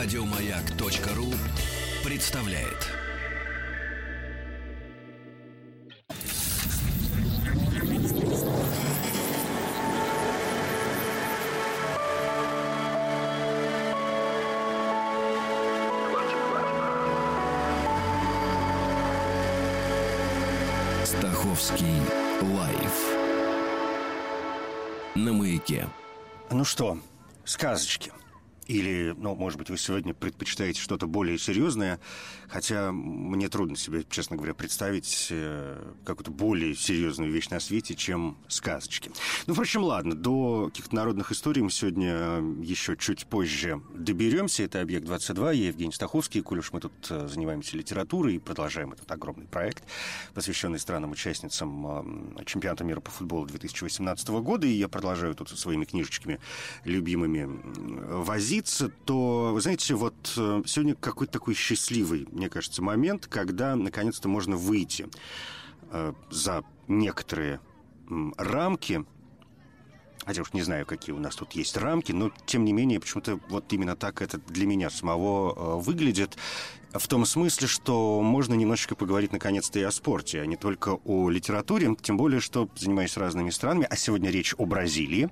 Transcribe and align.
Радиомаяк.ру 0.00 1.26
представляет. 2.04 2.86
Стаховский 21.04 21.84
лайф 22.40 23.02
на 25.16 25.32
маяке. 25.32 25.88
Ну 26.52 26.64
что, 26.64 26.98
сказочки. 27.44 28.12
Или, 28.68 29.14
ну, 29.16 29.34
может 29.34 29.58
быть, 29.58 29.70
вы 29.70 29.78
сегодня 29.78 30.12
предпочитаете 30.12 30.78
что-то 30.78 31.06
более 31.06 31.38
серьезное, 31.38 31.98
хотя 32.48 32.92
мне 32.92 33.48
трудно 33.48 33.76
себе, 33.76 34.04
честно 34.10 34.36
говоря, 34.36 34.52
представить 34.52 35.28
э, 35.30 35.92
какую-то 36.04 36.30
более 36.30 36.76
серьезную 36.76 37.32
вещь 37.32 37.48
на 37.48 37.60
свете, 37.60 37.94
чем 37.94 38.36
сказочки. 38.46 39.10
Ну, 39.46 39.54
впрочем, 39.54 39.84
ладно, 39.84 40.14
до 40.14 40.66
каких-то 40.66 40.94
народных 40.94 41.32
историй 41.32 41.62
мы 41.62 41.70
сегодня 41.70 42.12
э, 42.12 42.54
еще 42.62 42.94
чуть 42.98 43.26
позже 43.26 43.80
доберемся. 43.94 44.64
Это 44.64 44.82
«Объект-22», 44.82 45.54
я 45.54 45.66
Евгений 45.68 45.92
Стаховский, 45.92 46.42
коль 46.42 46.60
мы 46.70 46.80
тут 46.80 46.92
э, 47.08 47.26
занимаемся 47.26 47.74
литературой 47.74 48.34
и 48.34 48.38
продолжаем 48.38 48.92
этот 48.92 49.10
огромный 49.10 49.46
проект, 49.46 49.84
посвященный 50.34 50.78
странам-участницам 50.78 52.34
чемпионата 52.44 52.84
мира 52.84 53.00
по 53.00 53.10
футболу 53.10 53.46
2018 53.46 54.28
года, 54.28 54.66
и 54.66 54.72
я 54.72 54.88
продолжаю 54.88 55.34
тут 55.34 55.48
со 55.48 55.56
своими 55.56 55.86
книжечками 55.86 56.38
любимыми 56.84 57.48
возить 58.22 58.57
говорится, 58.58 58.88
то, 59.04 59.50
вы 59.52 59.60
знаете, 59.60 59.94
вот 59.94 60.14
э, 60.36 60.62
сегодня 60.66 60.94
какой-то 60.94 61.32
такой 61.32 61.54
счастливый, 61.54 62.26
мне 62.32 62.48
кажется, 62.48 62.82
момент, 62.82 63.26
когда 63.26 63.76
наконец-то 63.76 64.28
можно 64.28 64.56
выйти 64.56 65.06
э, 65.90 66.12
за 66.30 66.64
некоторые 66.88 67.60
рамки, 68.36 69.04
хотя 70.24 70.42
уж 70.42 70.52
не 70.54 70.62
знаю, 70.62 70.86
какие 70.86 71.14
у 71.14 71.20
нас 71.20 71.36
тут 71.36 71.52
есть 71.52 71.76
рамки, 71.76 72.10
но 72.10 72.32
тем 72.46 72.64
не 72.64 72.72
менее, 72.72 72.98
почему-то 72.98 73.38
вот 73.48 73.72
именно 73.72 73.94
так 73.94 74.22
это 74.22 74.38
для 74.38 74.66
меня 74.66 74.90
самого 74.90 75.52
э, 75.52 75.80
выглядит. 75.80 76.36
В 76.92 77.06
том 77.06 77.26
смысле, 77.26 77.68
что 77.68 78.22
можно 78.22 78.54
немножечко 78.54 78.96
поговорить 78.96 79.30
наконец-то 79.30 79.78
и 79.78 79.82
о 79.82 79.90
спорте, 79.92 80.40
а 80.40 80.46
не 80.46 80.56
только 80.56 80.98
о 81.04 81.30
литературе, 81.30 81.94
тем 82.00 82.16
более, 82.16 82.40
что 82.40 82.68
занимаюсь 82.76 83.16
разными 83.16 83.50
странами, 83.50 83.86
а 83.88 83.96
сегодня 83.96 84.30
речь 84.30 84.54
о 84.58 84.66
Бразилии. 84.66 85.28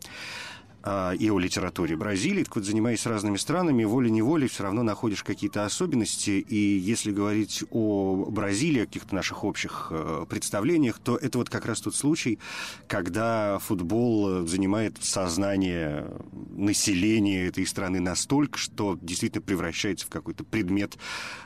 А, 0.89 1.11
и 1.11 1.29
о 1.31 1.39
литературе 1.41 1.97
Бразилии. 1.97 2.45
Так 2.45 2.55
вот, 2.55 2.65
занимаясь 2.65 3.05
разными 3.07 3.37
странами, 3.39 3.83
волей-неволей 3.83 4.47
все 4.47 4.63
равно 4.63 4.85
находишь 4.85 5.25
какие-то 5.25 5.65
особенности. 5.65 6.31
И 6.31 6.79
если 6.79 7.11
говорить 7.11 7.65
о 7.73 8.27
Бразилии, 8.31 8.83
о 8.83 8.87
каких-то 8.87 9.13
наших 9.13 9.43
общих 9.43 9.89
э, 9.91 10.27
представлениях, 10.29 11.01
то 11.01 11.17
это 11.17 11.39
вот 11.39 11.51
как 11.51 11.67
раз 11.67 11.81
тот 11.81 11.97
случай, 11.97 12.39
когда 12.87 13.59
футбол 13.59 14.47
занимает 14.47 15.03
сознание 15.03 16.07
населения 16.55 17.49
этой 17.49 17.67
страны 17.67 17.99
настолько, 17.99 18.57
что 18.57 18.97
действительно 19.03 19.43
превращается 19.43 20.07
в 20.07 20.11
какой-то 20.11 20.45
предмет 20.45 20.97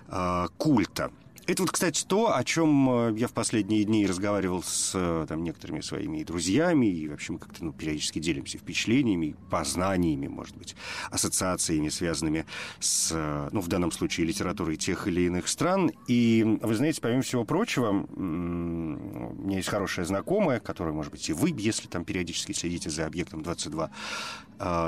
э, 0.09 0.49
культа. 0.59 1.11
Это 1.51 1.63
вот, 1.63 1.73
кстати, 1.73 2.05
то, 2.07 2.37
о 2.37 2.45
чем 2.45 3.09
э, 3.09 3.19
я 3.19 3.27
в 3.27 3.33
последние 3.33 3.83
дни 3.83 4.07
разговаривал 4.07 4.63
с 4.63 4.93
э, 4.95 5.27
там, 5.29 5.43
некоторыми 5.43 5.81
своими 5.81 6.23
друзьями, 6.23 6.87
и 6.87 7.09
вообще 7.09 7.33
мы 7.33 7.41
как-то 7.41 7.65
ну, 7.65 7.73
периодически 7.73 8.21
делимся 8.21 8.57
впечатлениями, 8.57 9.35
познаниями, 9.51 10.29
может 10.29 10.57
быть, 10.57 10.77
ассоциациями, 11.11 11.89
связанными 11.89 12.47
с, 12.79 13.11
э, 13.13 13.49
ну, 13.51 13.61
в 13.63 13.67
данном 13.67 13.91
случае, 13.91 14.29
литературой 14.29 14.77
тех 14.77 15.09
или 15.09 15.23
иных 15.23 15.49
стран. 15.49 15.91
И, 16.07 16.61
вы 16.63 16.73
знаете, 16.77 17.01
помимо 17.01 17.23
всего 17.23 17.45
прочего, 17.45 17.91
у 17.91 18.21
меня 18.21 19.57
есть 19.57 19.69
хорошая 19.69 20.05
знакомая, 20.05 20.61
которая, 20.61 20.95
может 20.95 21.11
быть, 21.11 21.29
и 21.29 21.33
вы, 21.33 21.53
если 21.59 21.89
там 21.89 22.05
периодически 22.05 22.53
следите 22.53 22.91
за 22.91 23.07
объектом 23.07 23.43
22, 23.43 23.91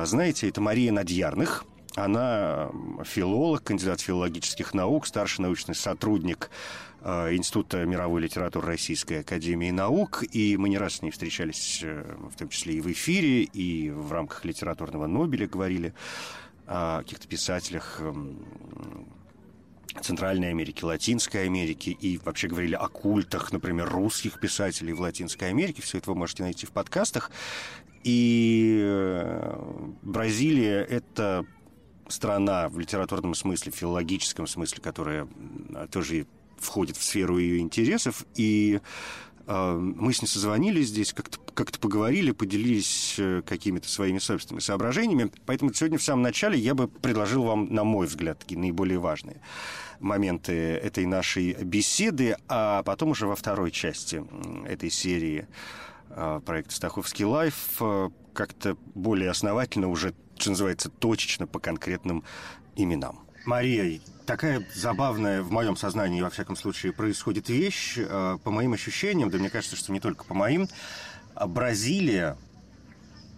знаете, 0.04 0.48
это 0.48 0.60
Мария 0.60 0.92
Надьярных, 0.92 1.64
она 1.94 2.70
филолог, 3.04 3.62
кандидат 3.62 4.00
филологических 4.00 4.74
наук, 4.74 5.06
старший 5.06 5.42
научный 5.42 5.74
сотрудник 5.74 6.50
э, 7.00 7.34
Института 7.34 7.84
мировой 7.84 8.22
литературы 8.22 8.68
Российской 8.68 9.20
Академии 9.20 9.70
Наук, 9.70 10.24
и 10.30 10.56
мы 10.56 10.68
не 10.68 10.78
раз 10.78 10.94
с 10.94 11.02
ней 11.02 11.10
встречались, 11.10 11.80
э, 11.82 12.16
в 12.30 12.36
том 12.36 12.48
числе 12.48 12.74
и 12.74 12.80
в 12.80 12.90
эфире, 12.90 13.42
и 13.42 13.90
в 13.90 14.12
рамках 14.12 14.44
литературного 14.44 15.06
Нобеля 15.06 15.46
говорили 15.46 15.92
о 16.66 17.00
каких-то 17.00 17.28
писателях 17.28 18.00
Центральной 20.00 20.50
Америки, 20.50 20.84
Латинской 20.84 21.44
Америки 21.44 21.90
и 21.90 22.18
вообще 22.24 22.48
говорили 22.48 22.74
о 22.74 22.88
культах, 22.88 23.52
например, 23.52 23.90
русских 23.90 24.40
писателей 24.40 24.94
в 24.94 25.00
Латинской 25.00 25.50
Америке. 25.50 25.82
Все 25.82 25.98
это 25.98 26.10
вы 26.10 26.16
можете 26.16 26.42
найти 26.42 26.66
в 26.66 26.70
подкастах. 26.70 27.30
И 28.02 28.80
э, 28.82 29.54
Бразилия— 30.02 30.80
это 30.90 31.44
страна 32.08 32.68
в 32.68 32.78
литературном 32.78 33.34
смысле, 33.34 33.72
в 33.72 33.76
филологическом 33.76 34.46
смысле, 34.46 34.82
которая 34.82 35.28
тоже 35.90 36.26
входит 36.62 36.96
в 36.96 37.02
сферу 37.02 37.38
ее 37.38 37.58
интересов, 37.58 38.24
и 38.34 38.80
э, 39.46 39.74
мы 39.76 40.12
с 40.12 40.22
ней 40.22 40.28
созвонились 40.28 40.88
здесь, 40.88 41.12
как-то 41.12 41.38
как 41.54 41.70
поговорили, 41.72 42.30
поделились 42.30 43.16
э, 43.18 43.42
какими-то 43.44 43.88
своими 43.88 44.18
собственными 44.18 44.60
соображениями. 44.62 45.30
Поэтому 45.44 45.72
сегодня 45.74 45.98
в 45.98 46.02
самом 46.02 46.22
начале 46.22 46.58
я 46.58 46.74
бы 46.74 46.88
предложил 46.88 47.42
вам, 47.42 47.72
на 47.72 47.84
мой 47.84 48.06
взгляд, 48.06 48.38
такие 48.38 48.58
наиболее 48.58 48.98
важные 48.98 49.40
моменты 50.00 50.52
этой 50.52 51.04
нашей 51.06 51.52
беседы, 51.62 52.36
а 52.48 52.82
потом 52.82 53.10
уже 53.10 53.26
во 53.26 53.36
второй 53.36 53.70
части 53.70 54.24
этой 54.66 54.90
серии 54.90 55.46
э, 56.10 56.40
проекта 56.44 56.74
«Стаховский 56.74 57.24
лайф» 57.24 57.80
как-то 58.32 58.78
более 58.94 59.28
основательно 59.28 59.88
уже 59.88 60.14
что 60.42 60.50
называется, 60.50 60.90
точечно 60.90 61.46
по 61.46 61.58
конкретным 61.58 62.24
именам. 62.76 63.20
Мария, 63.44 64.00
такая 64.26 64.66
забавная 64.74 65.42
в 65.42 65.50
моем 65.50 65.76
сознании, 65.76 66.20
во 66.20 66.30
всяком 66.30 66.56
случае, 66.56 66.92
происходит 66.92 67.48
вещь. 67.48 67.94
Э, 67.96 68.38
по 68.42 68.50
моим 68.50 68.72
ощущениям, 68.72 69.30
да 69.30 69.38
мне 69.38 69.50
кажется, 69.50 69.76
что 69.76 69.92
не 69.92 70.00
только 70.00 70.24
по 70.24 70.34
моим, 70.34 70.68
а 71.34 71.46
Бразилия 71.46 72.36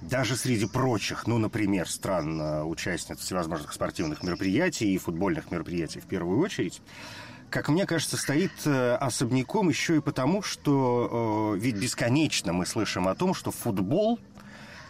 даже 0.03 0.37
среди 0.37 0.67
прочих, 0.67 1.27
ну, 1.27 1.39
например, 1.39 1.89
стран 1.89 2.41
э, 2.41 2.63
участниц 2.65 3.19
всевозможных 3.19 3.73
спортивных 3.73 4.23
мероприятий 4.23 4.93
и 4.93 4.99
футбольных 4.99 5.51
мероприятий 5.51 6.01
в 6.01 6.07
первую 6.07 6.39
очередь, 6.39 6.83
как 7.51 7.69
мне 7.69 7.87
кажется, 7.87 8.17
стоит 8.17 8.53
э, 8.67 8.97
особняком 8.97 9.69
еще 9.69 9.97
и 9.97 10.01
потому, 10.01 10.43
что 10.43 11.55
ведь 11.57 11.77
бесконечно 11.77 12.53
мы 12.53 12.67
слышим 12.67 13.09
о 13.09 13.15
том, 13.15 13.33
что 13.33 13.51
футбол 13.51 14.19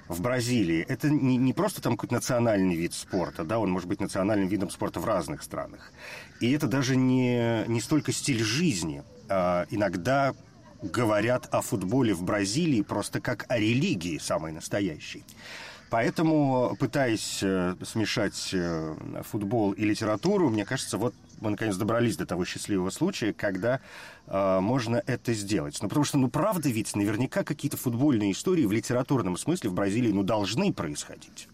в 0.08 0.20
Бразилии, 0.20 0.84
это 0.88 1.08
не, 1.08 1.36
не 1.36 1.52
просто 1.52 1.80
там 1.80 1.96
какой-то 1.96 2.14
национальный 2.14 2.76
вид 2.76 2.94
спорта, 2.94 3.44
да, 3.44 3.58
он 3.58 3.70
может 3.70 3.88
быть 3.88 4.00
национальным 4.00 4.48
видом 4.48 4.70
спорта 4.70 5.00
в 5.00 5.04
разных 5.04 5.42
странах. 5.42 5.92
И 6.40 6.52
это 6.52 6.66
даже 6.66 6.96
не, 6.96 7.64
не 7.66 7.80
столько 7.80 8.12
стиль 8.12 8.42
жизни. 8.42 9.02
А 9.28 9.66
иногда 9.70 10.34
говорят 10.82 11.48
о 11.52 11.62
футболе 11.62 12.14
в 12.14 12.22
Бразилии 12.22 12.82
просто 12.82 13.20
как 13.20 13.46
о 13.48 13.58
религии 13.58 14.18
самой 14.18 14.52
настоящей. 14.52 15.24
Поэтому, 15.90 16.76
пытаясь 16.78 17.38
э, 17.42 17.76
смешать 17.82 18.50
э, 18.52 18.96
футбол 19.22 19.72
и 19.72 19.84
литературу, 19.84 20.50
мне 20.50 20.64
кажется, 20.64 20.98
вот 20.98 21.14
мы 21.40 21.50
наконец 21.50 21.76
добрались 21.76 22.16
до 22.16 22.26
того 22.26 22.44
счастливого 22.44 22.90
случая, 22.90 23.32
когда 23.32 23.80
э, 24.26 24.60
можно 24.60 25.02
это 25.06 25.32
сделать. 25.34 25.78
Ну, 25.80 25.88
потому 25.88 26.04
что, 26.04 26.18
ну, 26.18 26.28
правда 26.28 26.68
ведь, 26.68 26.94
наверняка 26.96 27.44
какие-то 27.44 27.76
футбольные 27.76 28.32
истории 28.32 28.64
в 28.66 28.72
литературном 28.72 29.36
смысле 29.36 29.70
в 29.70 29.74
Бразилии, 29.74 30.12
ну, 30.12 30.22
должны 30.22 30.72
происходить. 30.72 31.48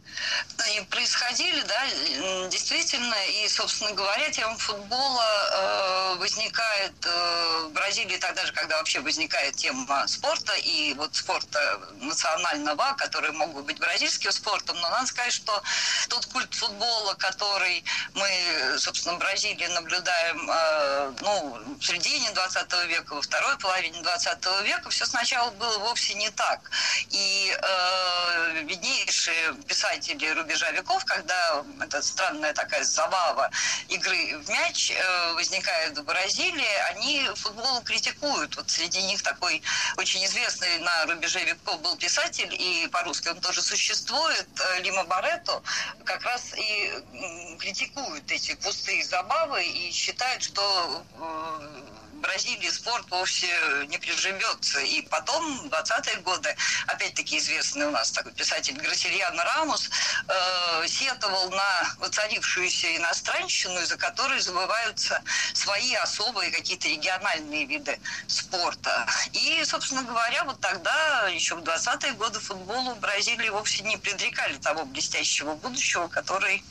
И 0.75 0.81
происходили, 0.90 1.62
да, 1.62 2.49
действительно, 2.49 3.14
и, 3.43 3.49
собственно 3.49 3.93
говоря, 3.93 4.31
тема 4.31 4.56
футбола 4.56 5.25
э, 5.52 6.16
возникает 6.19 6.93
э, 7.05 7.69
в 7.69 7.72
Бразилии 7.72 8.16
тогда 8.16 8.44
же, 8.44 8.52
когда 8.52 8.78
вообще 8.78 9.00
возникает 9.00 9.56
тема 9.56 10.06
спорта, 10.06 10.52
и 10.56 10.94
вот 10.94 11.14
спорта 11.14 11.81
национального, 12.00 12.94
который 12.99 13.32
могут 13.32 13.66
быть 13.66 13.78
бразильским 13.78 14.32
спортом, 14.32 14.76
но 14.81 14.90
надо 14.90 15.06
сказать, 15.06 15.32
что 15.32 15.62
тот 16.08 16.26
культ 16.26 16.52
футбола, 16.55 17.14
который 17.14 17.84
мы, 18.14 18.78
собственно, 18.78 19.16
в 19.16 19.19
Бразилии 19.19 19.66
наблюдаем, 19.70 20.50
э, 20.50 21.12
ну, 21.20 21.76
в 21.78 21.84
середине 21.84 22.31
20 22.31 22.72
века, 22.87 23.14
во 23.14 23.22
второй 23.22 23.58
половине 23.58 24.02
20 24.02 24.62
века, 24.62 24.90
все 24.90 25.06
сначала 25.06 25.50
было 25.52 25.78
вовсе 25.78 26.14
не 26.14 26.31
так. 26.31 26.70
И 27.11 27.56
э, 27.56 28.62
виднейший 28.64 29.20
лучшие 29.20 29.55
писатели 29.67 30.28
рубежа 30.31 30.70
веков, 30.70 31.05
когда 31.05 31.64
эта 31.81 32.02
странная 32.02 32.52
такая 32.52 32.84
забава 32.84 33.50
игры 33.88 34.38
в 34.38 34.49
мяч 34.49 34.90
э, 34.90 35.32
возникает 35.34 35.99
в 35.99 36.05
Бразилии, 36.05 36.90
они 36.90 37.28
футбол 37.34 37.82
критикуют. 37.82 38.56
Вот 38.56 38.70
среди 38.70 39.02
них 39.02 39.22
такой 39.22 39.62
очень 39.96 40.25
известный 40.25 40.78
на 40.78 41.06
рубеже 41.06 41.44
веков 41.44 41.81
был 41.82 41.96
писатель, 41.96 42.55
и 42.55 42.88
по-русски 42.88 43.28
он 43.28 43.40
тоже 43.40 43.62
существует, 43.62 44.49
э, 44.58 44.81
Лима 44.81 45.05
Баретто, 45.05 45.62
как 46.05 46.22
раз 46.25 46.55
и 46.56 46.93
критикует 47.58 48.31
эти 48.31 48.55
пустые 48.55 49.05
забавы 49.05 49.59
и 49.60 49.90
считает, 49.90 50.42
что 50.42 51.04
Бразилии 52.20 52.69
спорт 52.69 53.05
вовсе 53.11 53.49
не 53.88 53.99
приживется. 53.99 54.81
И 54.81 55.02
потом, 55.02 55.67
20-е 55.69 56.17
годы, 56.19 56.55
опять-таки 56.87 57.38
известный 57.38 57.87
у 57.87 57.90
нас 57.90 58.11
такой 58.11 58.32
писатель 58.32 58.75
Грасильян 58.75 59.38
Рамус 59.38 59.90
э, 60.28 60.87
сетовал 60.87 61.50
на 61.50 61.94
воцарившуюся 61.99 62.96
иностранщину, 62.96 63.81
из-за 63.81 63.96
которой 63.96 64.40
забываются 64.40 65.22
свои 65.55 65.94
особые 65.94 66.50
какие-то 66.50 66.88
региональные 66.88 67.64
виды 67.64 67.99
спорта. 68.26 69.06
И, 69.32 69.62
собственно 69.64 70.02
говоря, 70.02 70.44
вот 70.44 70.61
тогда, 70.61 71.28
еще 71.28 71.56
в 71.56 71.61
20-е 71.61 72.12
годы, 72.12 72.38
футболу 72.38 72.94
Бразилии 72.96 73.49
вовсе 73.49 73.82
не 73.82 73.96
предрекали 73.96 74.56
того 74.58 74.84
блестящего 74.84 75.55
будущего, 75.55 76.08
который 76.08 76.62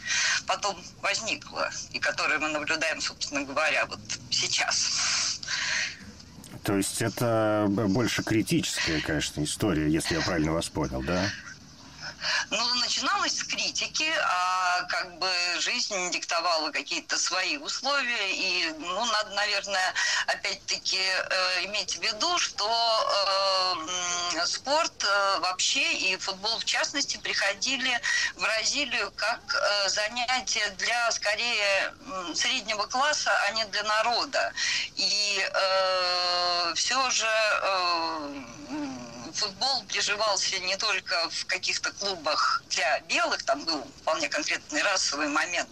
потом 0.46 0.82
возникло, 1.02 1.72
и 1.92 2.00
которое 2.00 2.40
мы 2.40 2.50
наблюдаем, 2.50 3.02
собственно 3.02 3.44
говоря, 3.44 3.86
вот 3.86 4.00
сейчас. 4.30 5.39
То 6.64 6.76
есть 6.76 7.02
это 7.02 7.68
больше 7.70 8.24
критическая, 8.24 9.02
конечно, 9.02 9.44
история, 9.44 9.90
если 9.90 10.16
я 10.16 10.22
правильно 10.22 10.54
вас 10.54 10.70
понял, 10.70 11.02
да? 11.02 11.24
Ну, 12.50 12.76
начиналось 12.76 13.38
с 13.38 13.44
критики, 13.44 14.12
а 14.24 14.84
как 14.84 15.18
бы 15.20 15.30
жизнь 15.60 16.12
диктовала 16.12 16.72
какие-то 16.72 17.18
свои 17.18 17.58
условия, 17.58 18.34
и, 18.34 18.72
ну, 18.78 19.06
надо, 19.06 19.30
наверное, 19.36 19.94
опять-таки 20.28 21.00
э, 21.00 21.66
иметь 21.66 21.98
в 21.98 22.02
виду, 22.02 22.38
что 22.38 22.68
э, 24.36 24.46
спорт 24.46 25.04
э, 25.04 25.40
вообще 25.40 25.94
и 25.94 26.18
футбол 26.18 26.60
в 26.60 26.66
частности 26.66 27.18
приходили 27.18 28.00
в 28.36 28.42
Бразилию 28.42 29.12
как 29.16 29.40
э, 29.54 29.90
занятие 29.90 30.70
для, 30.78 31.12
скорее, 31.12 31.94
среднего 32.36 32.86
класса, 32.88 33.32
а 33.48 33.52
не 33.52 33.66
для 33.66 33.84
народа. 33.84 34.54
И 34.96 35.50
э, 35.54 36.74
все 36.76 37.10
же... 37.12 37.28
Э, 37.28 38.44
футбол 39.40 39.84
приживался 39.84 40.60
не 40.60 40.76
только 40.78 41.30
в 41.30 41.46
каких-то 41.46 41.92
клубах 41.94 42.62
для 42.70 43.00
белых, 43.02 43.44
там 43.44 43.64
был 43.64 43.88
вполне 44.02 44.28
конкретный 44.28 44.82
расовый 44.84 45.30
момент, 45.30 45.70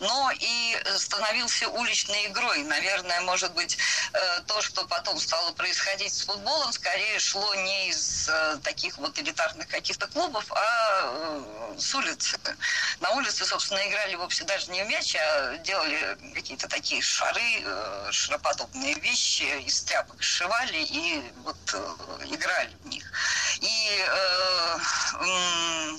но 0.00 0.30
и 0.38 0.76
становился 0.98 1.68
уличной 1.68 2.26
игрой. 2.26 2.62
Наверное, 2.64 3.22
может 3.22 3.52
быть, 3.54 3.78
э, 4.12 4.40
то, 4.46 4.60
что 4.60 4.86
потом 4.86 5.18
стало 5.18 5.52
происходить 5.52 6.12
с 6.12 6.24
футболом, 6.26 6.72
скорее 6.72 7.18
шло 7.18 7.54
не 7.54 7.88
из 7.88 8.28
э, 8.28 8.58
таких 8.62 8.98
вот 8.98 9.18
элитарных 9.18 9.68
каких-то 9.68 10.06
клубов, 10.08 10.44
а 10.50 11.00
э, 11.04 11.74
с 11.78 11.94
улицы. 11.94 12.38
На 13.00 13.10
улице, 13.12 13.44
собственно, 13.46 13.86
играли 13.88 14.14
вовсе 14.16 14.44
даже 14.44 14.70
не 14.70 14.84
в 14.84 14.88
мяч, 14.88 15.16
а 15.16 15.56
делали 15.58 16.18
какие-то 16.34 16.68
такие 16.68 17.00
шары, 17.00 17.64
шароподобные 18.10 18.94
вещи, 18.94 19.44
из 19.66 19.80
тряпок 19.82 20.22
сшивали 20.22 20.78
и 20.78 21.22
вот 21.44 21.56
играли 22.24 22.72
в 22.84 22.88
них. 22.88 23.05
И 23.60 24.00
э, 24.00 24.56
Э, 25.18 25.96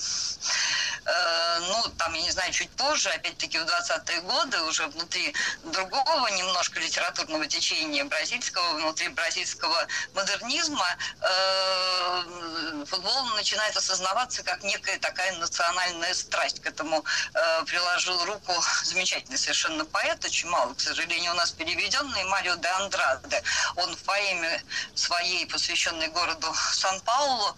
ну, 1.60 1.84
там, 1.98 2.14
я 2.14 2.22
не 2.22 2.32
знаю, 2.32 2.52
чуть 2.52 2.70
позже, 2.72 3.10
опять-таки 3.10 3.58
в 3.58 3.64
20-е 3.64 4.22
годы, 4.22 4.62
уже 4.64 4.88
внутри 4.88 5.34
другого 5.64 6.28
немножко 6.28 6.80
литературного 6.80 7.46
течения 7.48 8.04
бразильского, 8.04 8.74
внутри 8.74 9.08
бразильского 9.10 9.88
модернизма, 10.14 10.88
э, 11.22 12.86
футбол 12.86 13.26
начинает 13.36 13.76
осознаваться 13.78 14.44
как 14.44 14.64
некая 14.64 15.00
такая 15.00 15.32
национальная 15.38 16.14
страсть. 16.14 16.62
К 16.62 16.68
этому 16.68 17.04
э, 17.34 17.64
приложил 17.66 18.26
руку 18.26 18.54
замечательный 18.84 19.38
совершенно 19.38 19.86
поэт, 19.86 20.24
очень 20.26 20.50
мало, 20.50 20.74
к 20.74 20.82
сожалению, 20.82 21.32
у 21.32 21.36
нас 21.36 21.52
переведенный, 21.52 22.24
Марио 22.26 22.56
де 22.56 22.68
Андраде. 22.68 23.44
Он 23.76 23.96
в 23.96 24.04
поэме 24.04 24.62
своей, 24.96 25.46
посвященной 25.48 26.08
городу 26.08 26.54
Сан-Паулу, 26.74 27.56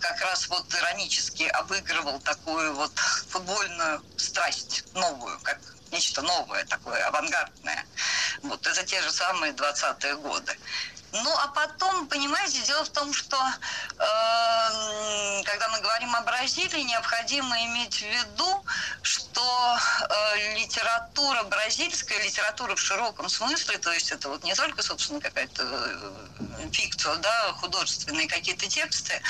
как 0.00 0.20
раз 0.20 0.48
вот 0.48 0.72
иронически 0.74 1.44
обыгрывал 1.68 2.18
такую 2.20 2.74
вот 2.74 2.92
футбольную 3.28 4.02
страсть 4.16 4.84
новую, 4.94 5.38
как 5.40 5.60
нечто 5.90 6.22
новое 6.22 6.64
такое, 6.64 7.06
авангардное. 7.06 7.84
Вот 8.42 8.66
это 8.66 8.82
те 8.84 9.00
же 9.02 9.10
самые 9.10 9.52
20-е 9.52 10.16
годы. 10.16 10.56
Ну, 11.12 11.34
а 11.38 11.48
потом, 11.48 12.06
понимаете, 12.06 12.60
дело 12.60 12.84
в 12.84 12.90
том, 12.90 13.14
что 13.14 13.36
э, 13.36 15.42
когда 15.44 15.68
мы 15.70 15.80
говорим 15.80 16.14
о 16.14 16.20
Бразилии, 16.20 16.82
необходимо 16.82 17.64
иметь 17.64 17.96
в 17.96 18.02
виду, 18.02 18.64
что 19.00 19.78
э, 20.10 20.54
литература 20.58 21.44
бразильская, 21.44 22.22
литература 22.22 22.76
в 22.76 22.80
широком 22.80 23.30
смысле, 23.30 23.78
то 23.78 23.90
есть 23.90 24.12
это 24.12 24.28
вот 24.28 24.44
не 24.44 24.54
только, 24.54 24.82
собственно, 24.82 25.20
какая-то 25.20 25.62
э, 25.62 26.68
фикция, 26.72 27.16
да, 27.16 27.52
художественные 27.54 28.28
какие-то 28.28 28.68
тексты, 28.68 29.22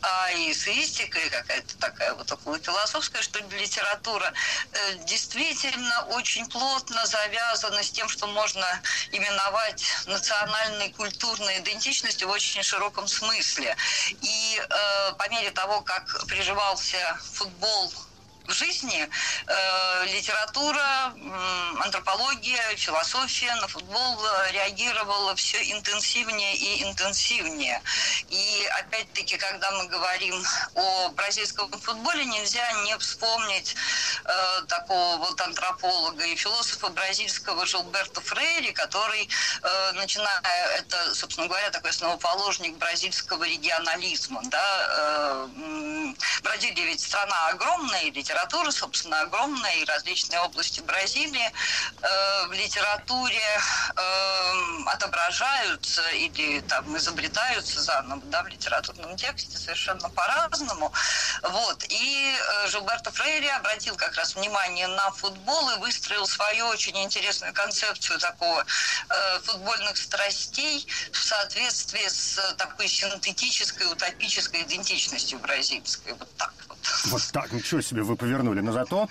а 0.00 0.30
и 0.30 0.52
эссеистика, 0.52 1.18
и 1.18 1.28
какая-то 1.28 1.76
такая 1.76 2.14
вот 2.14 2.32
около 2.32 2.58
философская, 2.58 3.20
что 3.20 3.40
литература 3.40 4.32
э, 4.72 4.94
действительно 5.04 6.06
очень 6.12 6.48
плотно 6.48 7.04
завязана 7.04 7.82
с 7.82 7.90
тем, 7.90 8.08
что 8.08 8.26
можно 8.26 8.66
именовать 9.12 9.84
национальной 10.06 10.90
культурой 10.92 11.25
культурной 11.26 11.58
идентичности 11.58 12.24
в 12.24 12.30
очень 12.30 12.62
широком 12.62 13.08
смысле. 13.08 13.76
И 14.20 14.60
э, 14.60 15.12
по 15.18 15.28
мере 15.30 15.50
того, 15.50 15.80
как 15.82 16.26
приживался 16.26 16.98
футбол 17.34 17.92
жизни 18.50 19.08
э, 19.46 20.06
литература, 20.06 21.12
э, 21.14 21.82
антропология, 21.84 22.76
философия 22.76 23.54
на 23.56 23.68
футбол 23.68 24.18
реагировала 24.52 25.34
все 25.34 25.58
интенсивнее 25.72 26.54
и 26.56 26.82
интенсивнее. 26.84 27.82
И 28.28 28.68
опять-таки, 28.78 29.36
когда 29.36 29.70
мы 29.72 29.86
говорим 29.88 30.42
о 30.74 31.08
бразильском 31.10 31.70
футболе, 31.72 32.24
нельзя 32.24 32.70
не 32.84 32.96
вспомнить 32.98 33.74
э, 34.24 34.62
такого 34.68 35.16
вот 35.16 35.40
антрополога 35.40 36.24
и 36.24 36.36
философа 36.36 36.88
бразильского 36.88 37.66
Жилберто 37.66 38.20
Фрейри, 38.20 38.72
который, 38.72 39.28
э, 39.62 39.92
начиная, 39.92 40.40
это, 40.78 41.14
собственно 41.14 41.48
говоря, 41.48 41.70
такой 41.70 41.90
основоположник 41.90 42.76
бразильского 42.76 43.44
регионализма. 43.44 44.40
Да? 44.44 44.86
Э, 44.90 45.48
Бразилия 46.42 46.86
ведь 46.86 47.00
страна 47.00 47.48
огромная, 47.48 48.10
литература 48.10 48.35
литература, 48.36 48.70
собственно, 48.70 49.20
огромная, 49.22 49.76
и 49.76 49.84
различные 49.84 50.40
области 50.40 50.80
Бразилии 50.80 51.52
э, 52.02 52.46
в 52.48 52.52
литературе 52.52 53.40
э, 53.96 54.82
отображаются 54.86 56.06
или 56.10 56.60
там 56.60 56.96
изобретаются 56.96 57.80
заново, 57.80 58.20
да, 58.26 58.42
в 58.42 58.48
литературном 58.48 59.16
тексте 59.16 59.56
совершенно 59.56 60.08
по-разному. 60.10 60.92
Вот. 61.42 61.84
И 61.88 62.36
э, 62.38 62.68
Жилберто 62.68 63.10
Фрейри 63.10 63.48
обратил 63.48 63.96
как 63.96 64.14
раз 64.16 64.34
внимание 64.34 64.86
на 64.86 65.10
футбол 65.12 65.70
и 65.70 65.78
выстроил 65.78 66.26
свою 66.26 66.66
очень 66.66 66.96
интересную 67.02 67.54
концепцию 67.54 68.18
такого 68.18 68.64
э, 69.08 69.40
футбольных 69.44 69.96
страстей 69.96 70.86
в 71.12 71.24
соответствии 71.24 72.06
с 72.06 72.54
такой 72.58 72.88
синтетической, 72.88 73.90
утопической 73.90 74.62
идентичностью 74.62 75.38
бразильской. 75.38 76.12
Вот 76.12 76.36
так 76.36 76.52
вот. 76.68 76.75
Вот 77.06 77.22
так, 77.32 77.52
ничего 77.52 77.80
себе 77.80 78.02
вы 78.02 78.16
повернули. 78.16 78.60
Но 78.60 78.72
зато 78.72 79.08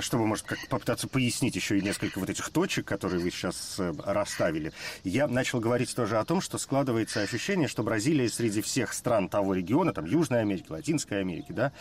чтобы, 0.00 0.26
может, 0.26 0.44
как 0.44 0.58
попытаться 0.68 1.08
пояснить 1.08 1.56
еще 1.56 1.78
и 1.78 1.82
несколько 1.82 2.18
вот 2.18 2.28
этих 2.28 2.50
точек, 2.50 2.86
которые 2.86 3.20
вы 3.20 3.30
сейчас 3.30 3.76
э, 3.78 3.92
расставили, 4.04 4.72
я 5.04 5.26
начал 5.26 5.60
говорить 5.60 5.94
тоже 5.94 6.18
о 6.18 6.24
том, 6.24 6.40
что 6.40 6.58
складывается 6.58 7.22
ощущение, 7.22 7.68
что 7.68 7.82
Бразилия 7.82 8.28
среди 8.28 8.60
всех 8.60 8.92
стран 8.92 9.28
того 9.28 9.54
региона, 9.54 9.92
там, 9.92 10.04
Южной 10.04 10.40
Америки, 10.40 10.66
Латинской 10.68 11.20
Америки, 11.20 11.52
да, 11.52 11.72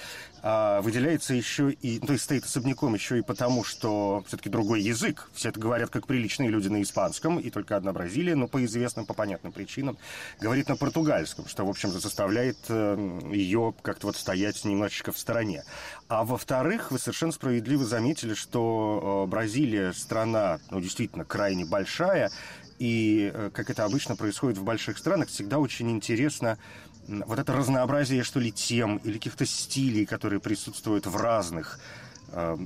а, 0.47 0.79
выделяется 0.83 1.33
еще 1.33 1.71
и, 1.71 1.97
то 1.97 2.13
есть 2.13 2.25
стоит 2.25 2.45
особняком 2.45 2.93
еще 2.93 3.17
и 3.17 3.23
потому, 3.23 3.63
что 3.63 4.23
все-таки 4.27 4.47
другой 4.47 4.79
язык. 4.79 5.27
Все 5.33 5.49
это 5.49 5.59
говорят 5.59 5.89
как 5.89 6.05
приличные 6.05 6.51
люди 6.51 6.67
на 6.67 6.83
испанском, 6.83 7.39
и 7.39 7.49
только 7.49 7.75
одна 7.75 7.91
Бразилия, 7.93 8.35
но 8.35 8.47
по 8.47 8.63
известным, 8.63 9.07
по 9.07 9.15
понятным 9.15 9.51
причинам, 9.51 9.97
говорит 10.39 10.69
на 10.69 10.75
португальском, 10.75 11.47
что, 11.47 11.65
в 11.65 11.69
общем, 11.71 11.89
заставляет 11.89 12.59
э, 12.69 13.21
ее 13.33 13.73
как-то 13.81 14.05
вот 14.05 14.17
стоять 14.17 14.63
немножечко 14.65 15.11
в 15.11 15.17
стороне. 15.17 15.63
А 16.09 16.23
во-вторых, 16.23 16.91
вы 16.91 16.99
совершенно 16.99 17.31
справедливо 17.31 17.83
заметили, 17.83 18.35
что 18.35 19.25
э, 19.25 19.31
Бразилия 19.31 19.93
страна, 19.93 20.59
ну, 20.69 20.79
действительно, 20.79 21.25
крайне 21.25 21.65
большая, 21.65 22.29
и, 22.77 23.31
э, 23.33 23.49
как 23.51 23.71
это 23.71 23.83
обычно 23.83 24.15
происходит 24.15 24.59
в 24.59 24.63
больших 24.63 24.99
странах, 24.99 25.29
всегда 25.29 25.57
очень 25.57 25.89
интересно 25.89 26.59
вот 27.07 27.39
это 27.39 27.53
разнообразие, 27.53 28.23
что 28.23 28.39
ли, 28.39 28.51
тем 28.51 28.97
или 28.97 29.13
каких-то 29.13 29.45
стилей, 29.45 30.05
которые 30.05 30.39
присутствуют 30.39 31.05
в 31.05 31.15
разных 31.15 31.79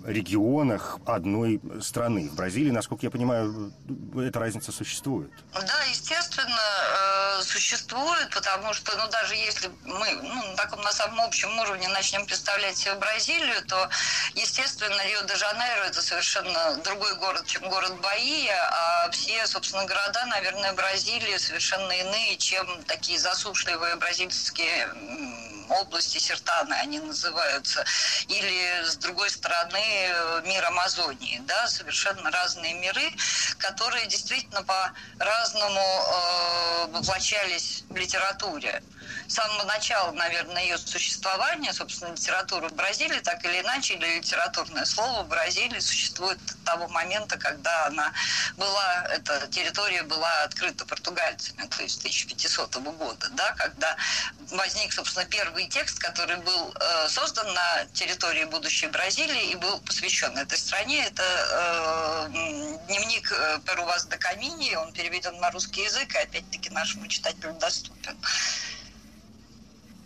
регионах 0.05 0.97
одной 1.05 1.61
страны. 1.81 2.29
В 2.29 2.35
Бразилии, 2.35 2.71
насколько 2.71 3.05
я 3.05 3.11
понимаю, 3.11 3.71
эта 4.17 4.39
разница 4.39 4.71
существует. 4.71 5.31
Да, 5.53 5.83
естественно, 5.89 7.39
э, 7.39 7.43
существует, 7.43 8.29
потому 8.33 8.73
что, 8.73 8.97
ну, 8.97 9.07
даже 9.09 9.35
если 9.35 9.69
мы 9.85 10.11
ну, 10.23 10.51
на 10.51 10.55
таком, 10.55 10.81
на 10.81 10.91
самом 10.91 11.21
общем 11.21 11.57
уровне 11.59 11.87
начнем 11.89 12.25
представлять 12.25 12.77
себе 12.77 12.95
Бразилию, 12.95 13.63
то, 13.67 13.89
естественно, 14.35 15.01
Рио-де-Жанейро– 15.05 15.83
это 15.87 16.01
совершенно 16.01 16.75
другой 16.83 17.15
город, 17.17 17.45
чем 17.45 17.69
город 17.69 17.93
Баия, 18.01 18.69
а 18.71 19.11
все, 19.11 19.45
собственно, 19.45 19.85
города, 19.85 20.25
наверное, 20.25 20.73
Бразилии 20.73 21.37
совершенно 21.37 21.91
иные, 21.91 22.37
чем 22.37 22.65
такие 22.85 23.19
засушливые 23.19 23.95
бразильские 23.97 24.89
области 25.69 26.17
Сертаны 26.17 26.73
они 26.73 26.99
называются, 26.99 27.83
или 28.27 28.83
с 28.83 28.95
другой 28.97 29.29
стороны 29.29 30.13
мир 30.45 30.65
Амазонии, 30.65 31.41
да, 31.45 31.67
совершенно 31.67 32.31
разные 32.31 32.73
миры, 32.73 33.11
которые 33.57 34.05
действительно 34.07 34.63
по-разному 34.63 35.79
э, 35.79 36.87
воплощались 36.91 37.83
в 37.89 37.95
литературе 37.95 38.81
с 39.29 39.35
самого 39.35 39.63
начала, 39.65 40.11
наверное, 40.11 40.63
ее 40.63 40.77
существования, 40.77 41.71
собственно, 41.71 42.13
литература 42.13 42.67
в 42.67 42.73
Бразилии, 42.73 43.19
так 43.19 43.45
или 43.45 43.61
иначе, 43.61 43.93
или 43.93 44.17
литературное 44.17 44.85
слово 44.85 45.21
в 45.23 45.27
Бразилии 45.27 45.79
существует 45.79 46.39
с 46.47 46.65
того 46.65 46.87
момента, 46.87 47.37
когда 47.37 47.85
она 47.85 48.11
была, 48.57 49.05
эта 49.11 49.47
территория 49.47 50.01
была 50.01 50.43
открыта 50.43 50.83
португальцами, 50.85 51.67
то 51.67 51.83
есть 51.83 51.99
1500 51.99 52.75
года, 52.77 53.29
да, 53.33 53.53
когда 53.53 53.95
возник, 54.49 54.93
собственно, 54.93 55.25
первый 55.25 55.67
текст, 55.67 55.99
который 55.99 56.37
был 56.37 56.73
э, 56.73 57.07
создан 57.07 57.53
на 57.53 57.85
территории 57.93 58.45
будущей 58.45 58.87
Бразилии 58.87 59.51
и 59.51 59.55
был 59.55 59.79
посвящен 59.81 60.35
этой 60.37 60.57
стране. 60.57 61.05
Это 61.05 61.23
э, 61.23 62.29
дневник 62.87 63.31
э, 63.31 63.59
Перуваз 63.63 64.05
до 64.05 64.17
Камини, 64.17 64.73
он 64.73 64.91
переведен 64.91 65.39
на 65.39 65.51
русский 65.51 65.83
язык 65.83 66.15
и 66.15 66.17
опять-таки 66.17 66.71
нашему 66.71 67.07
читателю 67.07 67.53
доступен. 67.53 68.17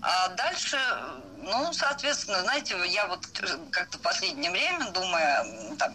А 0.06 0.28
дальше, 0.30 0.78
ну, 1.38 1.72
соответственно, 1.72 2.42
знаете, 2.42 2.76
я 2.88 3.08
вот 3.08 3.26
как-то 3.72 3.98
в 3.98 4.02
последнее 4.02 4.52
время, 4.52 4.92
думая, 4.92 5.46
там, 5.80 5.94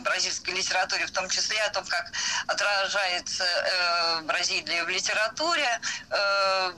бразильской 0.00 0.54
литературе, 0.54 1.06
в 1.06 1.10
том 1.10 1.28
числе 1.28 1.60
о 1.62 1.70
том, 1.70 1.84
как 1.86 2.12
отражается 2.46 3.44
э, 3.44 4.20
Бразилия 4.22 4.84
в 4.84 4.88
литературе. 4.88 5.80
Э, 6.10 6.72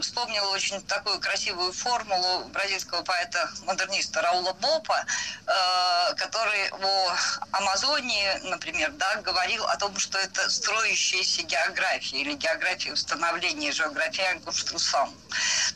вспомнила 0.00 0.48
очень 0.50 0.82
такую 0.82 1.20
красивую 1.20 1.72
формулу 1.72 2.44
бразильского 2.46 3.02
поэта-модерниста 3.02 4.22
Раула 4.22 4.52
Бопа, 4.54 5.04
э, 5.46 6.14
который 6.16 6.68
о 6.70 7.16
Амазонии, 7.52 8.40
например, 8.44 8.90
да, 8.92 9.16
говорил 9.16 9.64
о 9.66 9.76
том, 9.76 9.96
что 9.98 10.18
это 10.18 10.50
строящаяся 10.50 11.42
география 11.42 12.18
или 12.18 12.34
география 12.34 12.92
установления, 12.92 13.72
география 13.72 14.40
конструкцион. 14.44 15.14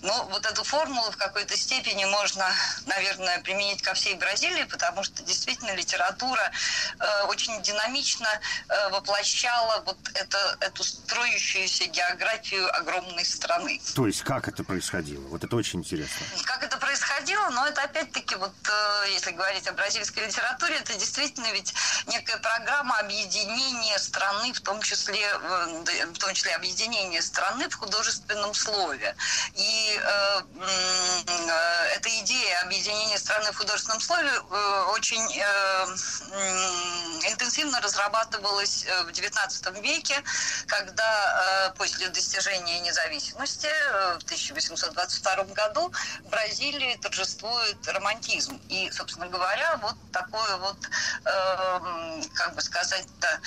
Ну, 0.03 0.25
вот 0.25 0.47
эту 0.47 0.65
формулу 0.65 1.11
в 1.11 1.17
какой-то 1.17 1.57
степени 1.57 2.05
можно, 2.05 2.47
наверное, 2.87 3.39
применить 3.41 3.83
ко 3.83 3.95
всей 3.95 4.15
Бразилии, 4.15 4.65
потому 4.65 5.03
что 5.05 5.23
действительно 5.23 5.75
литература 5.75 6.42
которая 6.43 6.53
э, 6.99 7.27
очень 7.27 7.61
динамично 7.63 8.27
э, 8.69 8.89
воплощала 8.91 9.83
вот 9.87 9.99
это, 10.15 10.57
эту 10.61 10.85
строящуюся 10.85 11.85
географию 11.87 12.75
огромной 12.77 13.25
страны. 13.25 13.81
То 13.95 14.07
есть 14.07 14.23
как 14.23 14.49
это 14.49 14.65
происходило? 14.65 15.23
Вот 15.29 15.45
это 15.45 15.57
очень 15.57 15.81
интересно. 15.81 16.27
Как 16.45 16.63
это 16.63 16.77
происходило? 16.79 17.49
Но 17.51 17.67
это 17.67 17.83
опять-таки, 17.83 18.35
вот 18.37 18.53
э, 18.69 19.11
если 19.13 19.33
говорить 19.33 19.67
о 19.69 19.73
бразильской 19.73 20.27
литературе, 20.27 20.77
это 20.77 20.95
действительно 20.95 21.51
ведь 21.53 21.75
некая 22.07 22.39
программа 22.39 22.99
объединения 22.99 23.99
страны, 23.99 24.53
в 24.53 24.61
том 24.61 24.81
числе, 24.83 25.21
э, 25.21 26.07
в 26.07 26.19
том 26.19 26.35
числе 26.35 26.55
объединения 26.55 27.23
страны 27.23 27.69
в 27.69 27.75
художественном 27.75 28.55
слове. 28.55 29.15
И 29.55 30.01
э, 30.01 30.41
э, 30.61 31.87
эта 31.97 32.09
идея 32.21 32.63
объединения 32.63 33.19
страны 33.19 33.53
в 33.53 33.57
художественном 33.57 34.01
слове 34.01 34.31
э, 34.31 34.85
очень 34.95 35.23
э, 35.39 35.87
интенсивно 36.33 37.81
разрабатывалась 37.81 38.85
э, 38.87 39.03
в 39.05 39.09
XIX 39.09 39.81
веке, 39.83 40.23
когда 40.67 41.69
э, 41.69 41.75
после 41.77 42.09
достижения 42.09 42.81
независимости 42.81 43.67
э, 43.67 44.19
в 44.19 44.25
1822 44.25 45.45
году 45.55 45.93
в 46.25 46.29
Бразилии 46.31 46.97
торжествует 46.97 47.77
романтизм. 47.87 48.61
И, 48.69 48.91
собственно 48.91 49.29
говоря, 49.29 49.77
вот 49.83 49.97
такое 50.13 50.57
вот, 50.57 50.77
как 52.35 52.55
бы 52.55 52.61
сказать-то, 52.61 53.41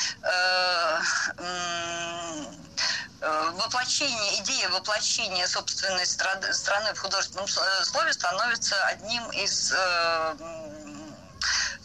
воплощение, 3.53 4.41
идея 4.41 4.69
воплощения 4.69 5.47
собственной 5.47 6.05
страны 6.05 6.93
в 6.93 6.99
художественном 6.99 7.47
слове 7.47 8.13
становится 8.13 8.75
одним 8.85 9.29
из 9.31 9.73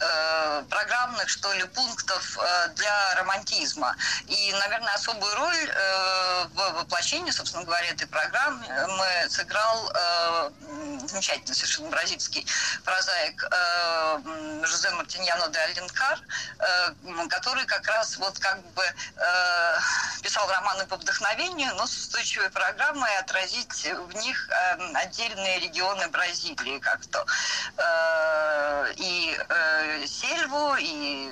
Э, 0.01 0.63
программных, 0.67 1.29
что 1.29 1.53
ли, 1.53 1.63
пунктов 1.65 2.37
э, 2.39 2.69
для 2.69 3.15
романтизма. 3.15 3.95
И, 4.25 4.51
наверное, 4.53 4.95
особую 4.95 5.35
роль 5.35 5.69
э, 5.69 6.45
в 6.45 6.73
воплощении, 6.79 7.29
собственно 7.29 7.63
говоря, 7.63 7.87
этой 7.89 8.07
программы 8.07 8.65
мы 8.97 9.29
сыграл 9.29 9.91
замечательный 11.05 11.53
совершенно 11.53 11.89
бразильский 11.89 12.45
прозаик 12.83 13.43
Жозе 14.63 14.91
Мартиньяно 14.91 15.47
де 15.49 15.59
Аленкар, 15.59 16.19
который 17.29 17.65
как 17.65 17.87
раз 17.87 18.17
вот 18.17 18.39
как 18.39 18.61
бы 18.71 18.83
писал 20.21 20.49
романы 20.49 20.85
по 20.85 20.97
вдохновению, 20.97 21.75
но 21.75 21.85
с 21.85 21.97
устойчивой 21.97 22.49
программой 22.49 23.15
отразить 23.17 23.85
в 23.85 24.15
них 24.15 24.49
отдельные 24.93 25.59
регионы 25.59 26.07
Бразилии 26.09 26.79
как-то. 26.79 27.25
И 28.97 29.37
сельву, 30.07 30.75
и 30.79 31.29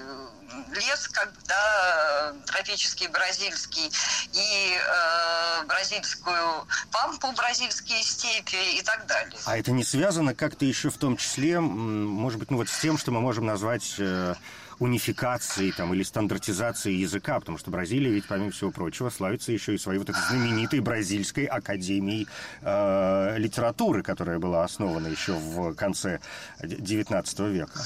лес, 0.71 1.07
когда 1.07 2.33
тропический 2.45 3.07
бразильский, 3.07 3.91
и 4.33 4.73
э, 4.73 5.65
бразильскую 5.65 6.67
пампу, 6.91 7.31
бразильские 7.33 8.01
степи 8.01 8.77
и 8.77 8.81
так 8.81 9.05
далее. 9.07 9.39
А 9.45 9.57
это 9.57 9.71
не 9.71 9.83
связано 9.83 10.33
как-то 10.33 10.65
еще 10.65 10.89
в 10.89 10.97
том 10.97 11.17
числе, 11.17 11.59
может 11.59 12.39
быть, 12.39 12.51
ну 12.51 12.57
вот 12.57 12.69
с 12.69 12.79
тем, 12.79 12.97
что 12.97 13.11
мы 13.11 13.21
можем 13.21 13.45
назвать... 13.45 13.95
Э 13.99 14.35
унификации 14.79 15.71
там, 15.71 15.93
или 15.93 16.03
стандартизации 16.03 16.93
языка, 16.93 17.39
потому 17.39 17.57
что 17.57 17.69
Бразилия 17.69 18.11
ведь, 18.11 18.25
помимо 18.27 18.51
всего 18.51 18.71
прочего, 18.71 19.09
славится 19.09 19.51
еще 19.51 19.75
и 19.75 19.77
своей 19.77 19.99
вот 19.99 20.09
этой 20.09 20.21
знаменитой 20.29 20.79
бразильской 20.79 21.45
академией 21.45 22.27
э, 22.61 23.35
литературы, 23.37 24.03
которая 24.03 24.39
была 24.39 24.63
основана 24.63 25.07
еще 25.07 25.33
в 25.33 25.75
конце 25.75 26.19
XIX 26.61 27.51
века. 27.51 27.81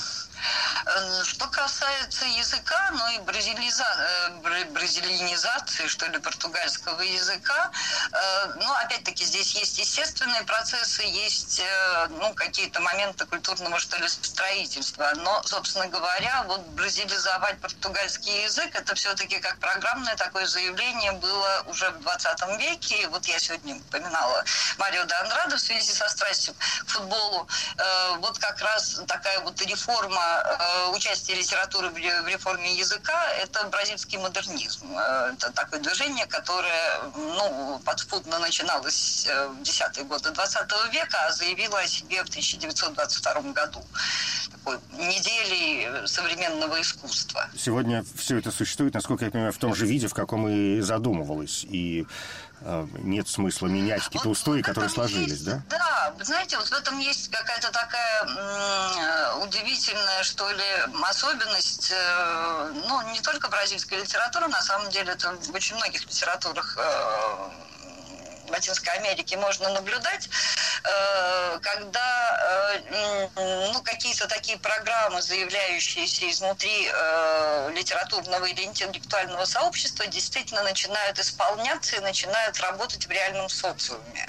Э, 0.85 1.23
что 1.23 1.47
касается 1.47 2.25
языка, 2.25 2.89
ну 2.91 3.07
и 3.09 3.19
бразилиза... 3.19 3.85
Э, 3.97 4.29
бразилинизации, 4.71 5.87
что 5.87 6.05
ли, 6.07 6.19
португальского 6.19 7.01
языка, 7.01 7.71
э, 8.11 8.45
ну, 8.55 8.71
опять-таки, 8.73 9.23
здесь 9.23 9.55
есть 9.55 9.77
естественные 9.77 10.43
процессы, 10.43 11.03
есть, 11.03 11.61
ну, 12.09 12.33
какие-то 12.33 12.81
моменты 12.81 13.25
культурного, 13.25 13.79
что 13.79 13.97
ли, 13.97 14.07
строительства. 14.07 15.11
Но, 15.15 15.41
собственно 15.43 15.87
говоря, 15.87 16.43
вот 16.47 16.61
бразилизовать 16.67 17.59
португальский 17.59 18.43
язык, 18.43 18.75
это 18.75 18.95
все-таки 18.95 19.39
как 19.39 19.57
программное 19.59 20.15
такое 20.15 20.45
заявление 20.45 21.11
было 21.13 21.63
уже 21.67 21.89
в 21.91 22.01
20 22.01 22.59
веке. 22.59 23.03
И 23.03 23.05
вот 23.07 23.25
я 23.25 23.39
сегодня 23.39 23.75
упоминала 23.75 24.43
Марио 24.77 25.03
де 25.05 25.15
Андрадо 25.15 25.57
в 25.57 25.59
связи 25.59 25.91
со 25.91 26.07
страстью 26.09 26.53
к 26.85 26.89
футболу. 26.89 27.47
Вот 28.17 28.39
как 28.39 28.59
раз 28.61 29.01
такая 29.07 29.39
вот 29.39 29.61
реформа 29.61 30.32
участие 30.95 31.37
литературы 31.37 31.89
в 31.89 31.97
реформе 32.27 32.73
языка– 32.73 33.29
это 33.41 33.67
бразильский 33.67 34.17
модернизм. 34.17 34.85
Э, 34.97 35.33
это 35.33 35.51
такое 35.51 35.79
движение, 35.79 36.25
которое 36.25 37.01
ну, 37.15 37.81
подспудно 37.85 38.39
начиналось 38.39 39.27
э, 39.27 39.47
в 39.47 39.61
десятые 39.63 40.05
годы 40.05 40.31
20 40.31 40.71
века, 40.91 41.17
а 41.27 41.31
заявило 41.31 41.79
о 41.79 41.87
себе 41.87 42.23
в 42.23 42.29
1922 42.29 43.41
году. 43.53 43.83
Такой 44.51 44.79
недели 44.93 46.05
современного 46.05 46.81
искусства. 46.81 47.49
Сегодня 47.57 48.05
все 48.15 48.37
это 48.37 48.51
существует, 48.51 48.93
насколько 48.93 49.25
я 49.25 49.31
понимаю, 49.31 49.53
в 49.53 49.57
том 49.57 49.75
же 49.75 49.85
виде, 49.85 50.07
в 50.07 50.13
каком 50.13 50.47
и 50.47 50.81
задумывалось. 50.81 51.63
И 51.63 52.05
Э, 52.05 52.42
нет 52.99 53.27
смысла 53.27 53.67
менять 53.67 54.03
какие-то 54.03 54.29
вот 54.29 54.37
устои, 54.37 54.61
которые 54.61 54.89
сложились, 54.89 55.31
есть, 55.31 55.45
да? 55.45 55.61
Да, 55.69 56.13
знаете, 56.23 56.57
вот 56.57 56.67
в 56.67 56.73
этом 56.73 56.97
есть 56.99 57.29
какая-то 57.29 57.71
такая 57.71 58.23
м- 58.23 59.41
удивительная, 59.43 60.23
что 60.23 60.49
ли, 60.49 60.63
особенность, 61.03 61.91
э, 61.91 62.73
ну, 62.87 63.01
не 63.11 63.19
только 63.21 63.49
бразильской 63.49 63.99
литературы, 63.99 64.47
на 64.47 64.61
самом 64.61 64.89
деле, 64.91 65.13
это 65.13 65.31
в 65.31 65.53
очень 65.53 65.75
многих 65.75 66.05
литературах 66.05 66.77
э, 66.77 67.49
Латинской 68.49 68.93
Америке 68.93 69.37
можно 69.37 69.69
наблюдать, 69.69 70.29
э, 70.83 71.59
когда 71.61 72.73
э, 72.75 73.29
ну, 73.73 73.81
какие-то 73.83 74.27
такие 74.27 74.57
программы, 74.57 75.21
заявляющиеся 75.21 76.29
изнутри 76.29 76.89
э, 76.91 77.71
литературного 77.73 78.45
или 78.45 78.63
интеллектуального 78.63 79.45
сообщества, 79.45 80.05
действительно 80.07 80.63
начинают 80.63 81.19
исполняться 81.19 81.95
и 81.95 81.99
начинают 81.99 82.59
работать 82.59 83.05
в 83.07 83.11
реальном 83.11 83.49
социуме. 83.49 84.27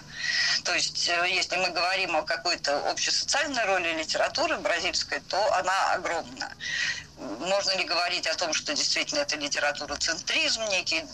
То 0.65 0.75
есть, 0.75 1.09
если 1.29 1.57
мы 1.57 1.71
говорим 1.71 2.17
о 2.17 2.23
какой-то 2.23 2.91
общесоциальной 2.91 3.65
роли 3.65 3.93
литературы 3.99 4.57
бразильской, 4.59 5.21
то 5.29 5.55
она 5.55 5.93
огромна. 5.93 6.53
Можно 7.39 7.77
ли 7.77 7.85
говорить 7.85 8.27
о 8.27 8.35
том, 8.35 8.53
что 8.53 8.75
действительно 8.75 9.21
это 9.21 9.37
литературоцентризм 9.37 10.63
некий 10.65 11.05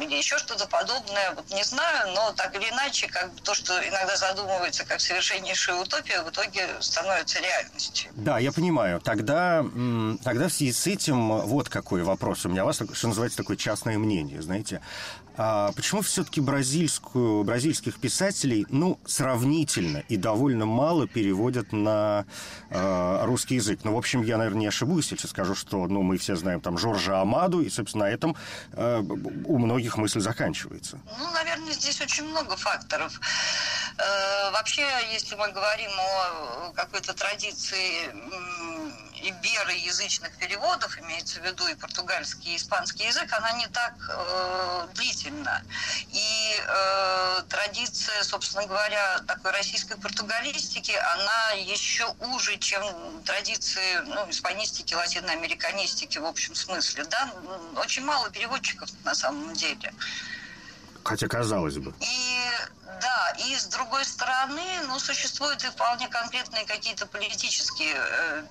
или 0.00 0.16
еще 0.16 0.36
что-то 0.36 0.66
подобное, 0.66 1.30
вот 1.36 1.48
не 1.50 1.62
знаю, 1.62 2.12
но 2.12 2.32
так 2.32 2.56
или 2.56 2.68
иначе, 2.70 3.06
как 3.06 3.30
то, 3.44 3.54
что 3.54 3.72
иногда 3.88 4.16
задумывается 4.16 4.84
как 4.84 5.00
совершеннейшая 5.00 5.76
утопия, 5.76 6.22
в 6.22 6.30
итоге 6.30 6.66
становится 6.80 7.38
реальностью. 7.40 8.10
Да, 8.16 8.40
я 8.40 8.50
понимаю. 8.50 9.00
Тогда, 9.00 9.64
тогда 10.24 10.48
в 10.48 10.52
связи 10.52 10.72
с 10.72 10.86
этим 10.88 11.38
вот 11.42 11.68
какой 11.68 12.02
вопрос. 12.02 12.44
У 12.44 12.48
меня 12.48 12.64
у 12.64 12.66
вас, 12.66 12.76
что 12.92 13.08
называется, 13.08 13.38
такое 13.38 13.56
частное 13.56 13.96
мнение, 13.96 14.42
знаете. 14.42 14.80
А 15.36 15.72
почему 15.72 16.02
все-таки 16.02 16.40
бразильскую, 16.40 17.42
бразильских 17.42 17.98
писателей, 17.98 18.66
ну, 18.68 19.00
сравнительно 19.04 19.98
и 20.08 20.16
довольно 20.16 20.64
мало 20.64 21.08
переводят 21.08 21.72
на 21.72 22.24
э, 22.70 23.24
русский 23.24 23.56
язык? 23.56 23.80
Ну, 23.82 23.94
в 23.94 23.98
общем, 23.98 24.22
я, 24.22 24.38
наверное, 24.38 24.60
не 24.60 24.66
ошибусь, 24.68 25.10
если 25.10 25.26
скажу, 25.26 25.56
что, 25.56 25.86
ну, 25.88 26.02
мы 26.02 26.18
все 26.18 26.36
знаем 26.36 26.60
там 26.60 26.78
Жоржа 26.78 27.20
Амаду, 27.20 27.62
и, 27.62 27.68
собственно, 27.68 28.04
на 28.04 28.10
этом 28.10 28.36
э, 28.72 28.98
у 29.00 29.58
многих 29.58 29.96
мысль 29.96 30.20
заканчивается. 30.20 31.00
Ну, 31.18 31.30
наверное, 31.32 31.72
здесь 31.72 32.00
очень 32.00 32.24
много 32.24 32.56
факторов. 32.56 33.20
Э, 33.98 34.50
вообще, 34.52 34.86
если 35.12 35.34
мы 35.34 35.50
говорим 35.50 35.90
о 35.98 36.72
какой-то 36.74 37.12
традиции 37.12 38.08
ибероязычных 39.20 40.36
переводов, 40.36 40.98
имеется 41.00 41.40
в 41.40 41.44
виду 41.44 41.66
и 41.66 41.74
португальский, 41.74 42.52
и 42.52 42.56
испанский 42.56 43.06
язык, 43.06 43.32
она 43.32 43.52
не 43.52 43.66
так 43.68 43.94
э, 44.08 44.86
длительна. 44.94 45.23
И 46.12 46.56
э, 46.58 47.42
традиция, 47.48 48.22
собственно 48.22 48.66
говоря, 48.66 49.20
такой 49.26 49.52
российской 49.52 49.96
португалистики, 49.98 50.92
она 51.14 51.50
еще 51.56 52.06
уже, 52.20 52.56
чем 52.58 52.82
традиции 53.24 54.00
ну, 54.06 54.28
испанистики, 54.30 54.94
латиноамериканистики 54.94 56.18
в 56.18 56.26
общем 56.26 56.54
смысле. 56.54 57.04
Да? 57.04 57.30
Очень 57.76 58.04
мало 58.04 58.30
переводчиков 58.30 58.88
на 59.04 59.14
самом 59.14 59.54
деле. 59.54 59.92
Хотя 61.04 61.28
казалось 61.28 61.76
бы. 61.76 61.94
И 62.00 62.48
да, 63.00 63.34
и 63.38 63.56
с 63.56 63.66
другой 63.66 64.04
стороны, 64.04 64.62
ну, 64.86 64.98
существуют 64.98 65.62
и 65.64 65.68
вполне 65.68 66.08
конкретные 66.08 66.64
какие-то 66.64 67.06
политические 67.06 67.94
э, 67.96 68.42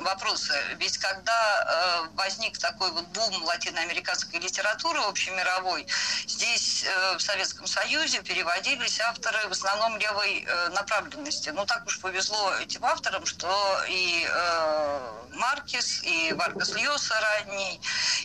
вопросы. 0.00 0.54
Ведь 0.78 0.98
когда 0.98 2.04
э, 2.04 2.08
возник 2.14 2.58
такой 2.58 2.90
вот 2.92 3.04
бум 3.08 3.42
латиноамериканской 3.44 4.38
литературы 4.40 5.00
общемировой, 5.00 5.86
здесь 6.26 6.84
э, 6.84 7.16
в 7.16 7.20
Советском 7.20 7.66
Союзе 7.66 8.22
переводились 8.22 9.00
авторы 9.00 9.38
в 9.48 9.52
основном 9.52 9.98
левой 9.98 10.44
э, 10.46 10.68
направленности. 10.70 11.50
Ну 11.50 11.64
так 11.66 11.86
уж 11.86 12.00
повезло 12.00 12.54
этим 12.54 12.84
авторам, 12.84 13.24
что 13.26 13.48
и 13.88 14.26
э, 14.28 15.12
Маркес, 15.32 16.02
и 16.02 16.32
Варгас 16.32 16.74
Льоса 16.74 17.14
ранний, 17.20 17.80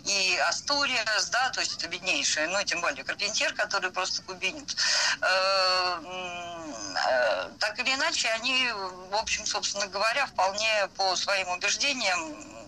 и 0.06 0.38
Астуриас, 0.48 1.30
да, 1.30 1.50
то 1.50 1.62
есть 1.62 1.78
это 1.78 1.88
беднейшие, 1.88 2.48
ну 2.48 2.62
тем 2.64 2.82
более 2.82 3.04
Карпентер, 3.04 3.54
который 3.54 3.92
просто 3.92 4.22
кубинец. 4.24 4.76
Э, 5.22 6.63
так 7.60 7.80
или 7.80 7.94
иначе, 7.94 8.30
они, 8.30 8.70
в 8.72 9.16
общем, 9.16 9.46
собственно 9.46 9.88
говоря, 9.88 10.26
вполне 10.26 10.88
по 10.98 11.16
своим 11.16 11.50
убеждениям 11.50 12.63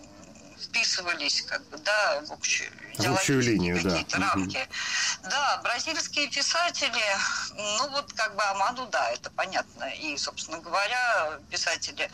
вписывались 0.60 1.42
как 1.42 1.62
бы, 1.68 1.78
да, 1.78 2.20
в 2.26 2.32
общую, 2.32 2.70
в 2.98 3.12
общую 3.12 3.42
линию, 3.42 3.80
да. 3.82 4.02
рамки. 4.18 4.56
Угу. 4.56 5.30
Да, 5.30 5.60
бразильские 5.62 6.28
писатели, 6.28 7.02
ну 7.56 7.88
вот 7.90 8.12
как 8.12 8.34
бы 8.34 8.42
Амаду, 8.44 8.86
да, 8.86 9.10
это 9.10 9.30
понятно. 9.30 9.84
И, 9.84 10.16
собственно 10.16 10.58
говоря, 10.58 11.38
писатели 11.50 12.10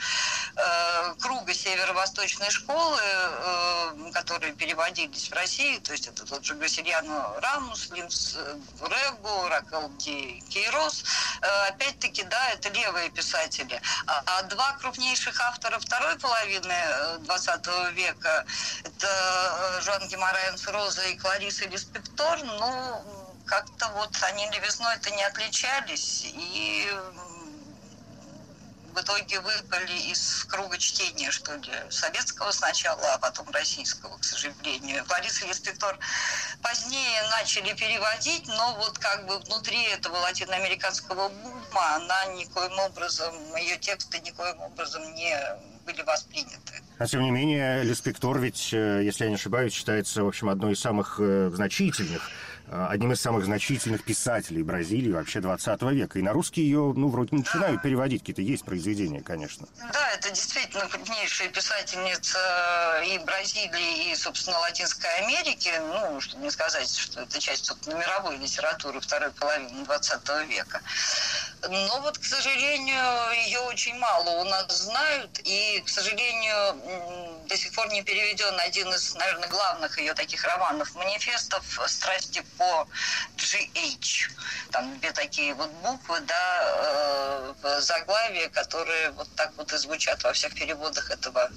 э, 0.56 1.14
круга 1.20 1.54
северо-восточной 1.54 2.50
школы, 2.50 3.00
э, 3.02 4.10
которые 4.12 4.52
переводились 4.54 5.28
в 5.28 5.32
Россию, 5.32 5.80
то 5.80 5.92
есть 5.92 6.06
это 6.06 6.24
тот 6.24 6.44
же 6.44 6.54
Гасильяно 6.54 7.40
Рамус, 7.40 7.90
Линс 7.90 8.36
Регу, 8.80 9.48
Ракел 9.48 9.90
Ди 9.98 10.42
Кейрос, 10.48 11.04
э, 11.40 11.46
опять-таки, 11.68 12.24
да, 12.24 12.50
это 12.50 12.68
левые 12.70 13.10
писатели. 13.10 13.80
А, 14.06 14.22
а 14.26 14.42
два 14.44 14.72
крупнейших 14.80 15.40
автора 15.40 15.78
второй 15.78 16.18
половины 16.18 16.74
20 17.20 17.66
э, 17.66 17.92
века, 18.32 18.46
это 18.84 19.78
э, 19.78 19.80
Жан 19.82 20.08
Геморрен 20.08 20.56
Роза 20.66 21.02
и 21.08 21.16
Клариса 21.16 21.66
Лиспектор, 21.66 22.42
ну, 22.44 23.02
как-то 23.46 23.88
вот 23.88 24.16
они 24.22 24.48
левизной-то 24.50 25.10
не 25.10 25.24
отличались, 25.24 26.24
и 26.24 26.90
в 28.94 29.00
итоге 29.00 29.40
выпали 29.40 29.98
из 30.10 30.44
круга 30.44 30.76
чтения, 30.76 31.30
что 31.30 31.54
ли, 31.56 31.72
советского 31.88 32.50
сначала, 32.50 33.14
а 33.14 33.18
потом 33.18 33.50
российского, 33.50 34.18
к 34.18 34.24
сожалению. 34.24 35.04
Клариса 35.06 35.46
Лиспектор 35.46 35.98
позднее 36.62 37.22
начали 37.30 37.72
переводить, 37.72 38.46
но 38.48 38.74
вот 38.76 38.98
как 38.98 39.26
бы 39.26 39.38
внутри 39.38 39.82
этого 39.84 40.18
латиноамериканского 40.18 41.30
бума 41.30 41.94
она 41.94 42.26
никоим 42.34 42.78
образом, 42.80 43.56
ее 43.56 43.78
тексты 43.78 44.20
никоим 44.20 44.60
образом 44.60 45.14
не 45.14 45.56
были 45.86 46.02
восприняты. 46.02 46.81
А 46.98 47.06
тем 47.06 47.22
не 47.22 47.30
менее, 47.30 47.82
Леспектор 47.82 48.38
ведь, 48.38 48.70
э, 48.72 49.02
если 49.04 49.24
я 49.24 49.30
не 49.30 49.36
ошибаюсь, 49.36 49.72
считается, 49.72 50.22
в 50.24 50.28
общем, 50.28 50.48
одной 50.48 50.74
из 50.74 50.80
самых 50.80 51.16
э, 51.18 51.50
значительных 51.52 52.30
одним 52.72 53.12
из 53.12 53.20
самых 53.20 53.44
значительных 53.44 54.02
писателей 54.02 54.62
Бразилии 54.62 55.12
вообще 55.12 55.40
20 55.40 55.82
века. 55.82 56.18
И 56.18 56.22
на 56.22 56.32
русский 56.32 56.62
ее, 56.62 56.92
ну, 56.96 57.08
вроде 57.08 57.36
начинают 57.36 57.76
да. 57.76 57.82
переводить, 57.82 58.22
какие-то 58.22 58.42
есть 58.42 58.64
произведения, 58.64 59.20
конечно. 59.20 59.66
Да, 59.92 60.10
это 60.12 60.30
действительно 60.30 60.88
крупнейшая 60.88 61.48
писательница 61.48 62.38
и 63.06 63.18
Бразилии, 63.18 64.12
и, 64.12 64.14
собственно, 64.14 64.58
Латинской 64.60 65.10
Америки. 65.18 65.70
Ну, 65.80 66.20
чтобы 66.20 66.44
не 66.44 66.50
сказать, 66.50 66.88
что 66.88 67.20
это 67.22 67.38
часть, 67.38 67.66
собственно, 67.66 67.98
мировой 67.98 68.38
литературы 68.38 69.00
второй 69.00 69.30
половины 69.32 69.84
20 69.84 70.48
века. 70.48 70.80
Но 71.68 72.00
вот, 72.00 72.18
к 72.18 72.24
сожалению, 72.24 73.04
ее 73.46 73.60
очень 73.60 73.96
мало 73.98 74.30
у 74.40 74.44
нас 74.44 74.82
знают, 74.82 75.40
и, 75.44 75.82
к 75.84 75.88
сожалению, 75.88 77.31
до 77.48 77.56
сих 77.56 77.72
пор 77.72 77.88
не 77.88 78.02
переведен 78.02 78.58
один 78.60 78.92
из, 78.92 79.14
наверное, 79.14 79.48
главных 79.48 79.98
ее 79.98 80.14
таких 80.14 80.44
романов, 80.44 80.94
манифестов 80.94 81.64
«Страсти 81.86 82.44
по 82.58 82.86
GH». 83.36 84.30
Там 84.70 84.98
две 85.00 85.12
такие 85.12 85.54
вот 85.54 85.70
буквы, 85.82 86.20
да, 86.20 87.54
э, 87.62 87.80
заглавия, 87.80 88.48
которые 88.48 89.10
вот 89.12 89.28
так 89.36 89.52
вот 89.56 89.72
и 89.72 89.76
звучат 89.76 90.22
во 90.24 90.32
всех 90.32 90.54
переводах 90.54 91.10
этого 91.10 91.50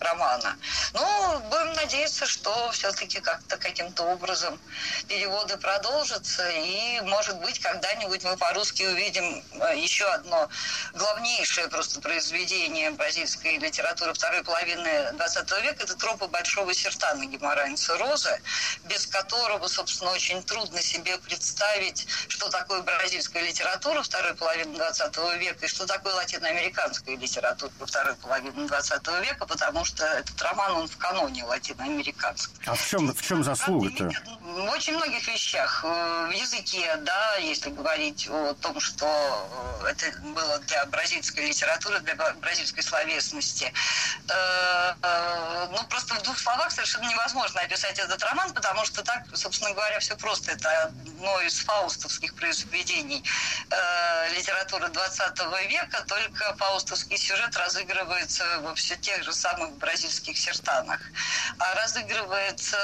романа. 0.00 0.56
Ну, 0.92 1.40
будем 1.50 1.72
надеяться, 1.74 2.26
что 2.26 2.70
все-таки 2.72 3.20
как-то 3.20 3.56
каким-то 3.56 4.04
образом 4.04 4.60
переводы 5.08 5.56
продолжатся, 5.56 6.48
и, 6.50 7.00
может 7.02 7.38
быть, 7.40 7.58
когда-нибудь 7.60 8.24
мы 8.24 8.36
по-русски 8.36 8.84
увидим 8.84 9.42
э, 9.60 9.78
еще 9.78 10.06
одно 10.06 10.48
главнейшее 10.94 11.68
просто 11.68 12.00
произведение 12.00 12.90
бразильской 12.92 13.58
литературы 13.58 14.14
второй 14.14 14.42
половины 14.42 15.12
20 15.12 15.50
века. 15.62 15.84
Это 15.84 15.94
«Тропы 15.96 16.26
Большого 16.28 16.74
Сертана» 16.74 17.24
Геморрайнца 17.24 17.96
Розы, 17.98 18.40
без 18.84 19.06
которого, 19.06 19.66
собственно, 19.68 20.10
очень 20.12 20.42
трудно 20.42 20.80
себе 20.80 21.18
представить, 21.18 22.06
что 22.28 22.48
такое 22.48 22.82
бразильская 22.82 23.42
литература 23.42 24.02
второй 24.02 24.34
половины 24.34 24.76
20 24.76 25.16
века 25.38 25.66
и 25.66 25.68
что 25.68 25.86
такое 25.86 26.14
латиноамериканская 26.14 27.16
литература 27.16 27.70
второй 27.86 28.14
половины 28.16 28.66
20 28.66 29.06
века, 29.22 29.46
потому 29.46 29.84
что 29.88 30.04
этот 30.04 30.40
роман, 30.42 30.72
он 30.72 30.88
в 30.88 30.96
каноне 30.98 31.44
латиноамериканском. 31.44 32.54
А 32.66 32.74
в 32.74 32.86
чем, 32.86 33.12
в 33.12 33.22
чем 33.22 33.42
заслуга-то? 33.42 34.10
В 34.42 34.70
очень 34.70 34.96
многих 34.96 35.26
вещах. 35.26 35.82
Э, 35.84 36.28
в 36.28 36.32
языке, 36.32 36.94
да, 36.98 37.36
если 37.36 37.70
говорить 37.70 38.28
о 38.28 38.54
том, 38.54 38.78
что 38.80 39.06
э, 39.82 39.88
это 39.88 40.18
было 40.20 40.58
для 40.60 40.84
бразильской 40.86 41.48
литературы, 41.48 42.00
для 42.00 42.14
бразильской 42.14 42.82
словесности. 42.82 43.72
Э, 44.28 45.68
ну, 45.70 45.84
просто 45.88 46.14
в 46.14 46.22
двух 46.22 46.38
словах 46.38 46.70
совершенно 46.70 47.08
невозможно 47.08 47.60
описать 47.62 47.98
этот 47.98 48.22
роман, 48.22 48.52
потому 48.52 48.84
что 48.84 49.02
так, 49.02 49.24
собственно 49.34 49.72
говоря, 49.72 49.98
все 50.00 50.16
просто. 50.16 50.52
Это 50.52 50.82
одно 50.84 51.40
из 51.42 51.60
фаустовских 51.60 52.34
произведений 52.34 53.22
литературы 54.36 54.88
20 54.88 55.38
века, 55.68 56.04
только 56.06 56.56
фаустовский 56.56 57.16
сюжет 57.16 57.56
разыгрывается 57.56 58.44
во 58.60 58.74
все 58.74 58.96
тех 58.96 59.22
же 59.24 59.32
самых 59.32 59.77
бразильских 59.78 60.36
сертанах, 60.36 61.00
а 61.58 61.74
разыгрывается 61.74 62.76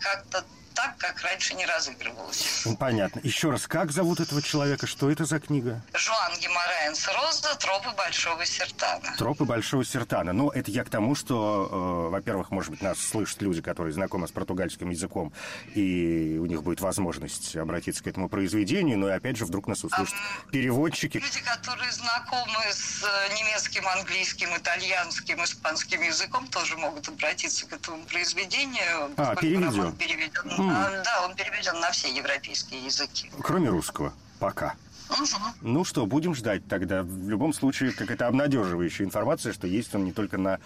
как-то 0.00 0.44
так, 0.76 0.94
как 0.98 1.20
раньше 1.22 1.54
не 1.54 1.64
разыгрывалось. 1.64 2.62
Ну, 2.66 2.76
понятно. 2.76 3.20
Еще 3.24 3.50
раз, 3.50 3.66
как 3.66 3.90
зовут 3.90 4.20
этого 4.20 4.42
человека? 4.42 4.86
Что 4.86 5.10
это 5.10 5.24
за 5.24 5.40
книга? 5.40 5.82
Жуан 5.94 6.32
Геморраенс 6.38 7.08
Роза 7.08 7.56
«Тропы 7.56 7.90
Большого 7.96 8.44
Сертана». 8.44 9.14
«Тропы 9.16 9.44
Большого 9.44 9.84
Сертана». 9.84 10.34
Ну, 10.34 10.50
это 10.50 10.70
я 10.70 10.84
к 10.84 10.90
тому, 10.90 11.14
что, 11.14 12.06
э, 12.08 12.10
во-первых, 12.10 12.50
может 12.50 12.70
быть, 12.70 12.82
нас 12.82 13.00
слышат 13.00 13.40
люди, 13.40 13.62
которые 13.62 13.94
знакомы 13.94 14.28
с 14.28 14.32
португальским 14.32 14.90
языком, 14.90 15.32
и 15.74 16.36
у 16.38 16.44
них 16.44 16.62
будет 16.62 16.82
возможность 16.82 17.56
обратиться 17.56 18.04
к 18.04 18.06
этому 18.06 18.28
произведению, 18.28 18.98
но 18.98 19.08
и, 19.08 19.12
опять 19.12 19.38
же, 19.38 19.46
вдруг 19.46 19.66
нас 19.68 19.82
услышат 19.82 20.14
а, 20.14 20.50
переводчики. 20.50 21.16
Люди, 21.16 21.40
которые 21.40 21.90
знакомы 21.90 22.60
с 22.70 23.02
э, 23.02 23.34
немецким, 23.34 23.88
английским, 23.88 24.54
итальянским, 24.54 25.42
испанским 25.42 26.02
языком, 26.02 26.46
тоже 26.48 26.76
могут 26.76 27.08
обратиться 27.08 27.66
к 27.66 27.72
этому 27.72 28.04
произведению. 28.04 29.10
А, 29.16 29.34
переведен. 29.36 29.92
переведен 29.96 30.65
mm. 30.70 31.02
Да, 31.04 31.24
он 31.24 31.34
переведен 31.34 31.80
на 31.80 31.90
все 31.90 32.14
европейские 32.14 32.84
языки. 32.84 33.30
Кроме 33.42 33.68
русского. 33.68 34.12
Пока. 34.38 34.74
Угу. 35.08 35.24
Ну 35.62 35.84
что, 35.84 36.06
будем 36.06 36.34
ждать 36.34 36.66
тогда. 36.68 37.02
В 37.02 37.28
любом 37.28 37.52
случае, 37.52 37.92
какая-то 37.92 38.26
обнадеживающая 38.26 39.06
информация, 39.06 39.52
что 39.52 39.66
есть 39.66 39.94
он 39.94 40.04
не 40.04 40.12
только 40.12 40.36
на 40.36 40.58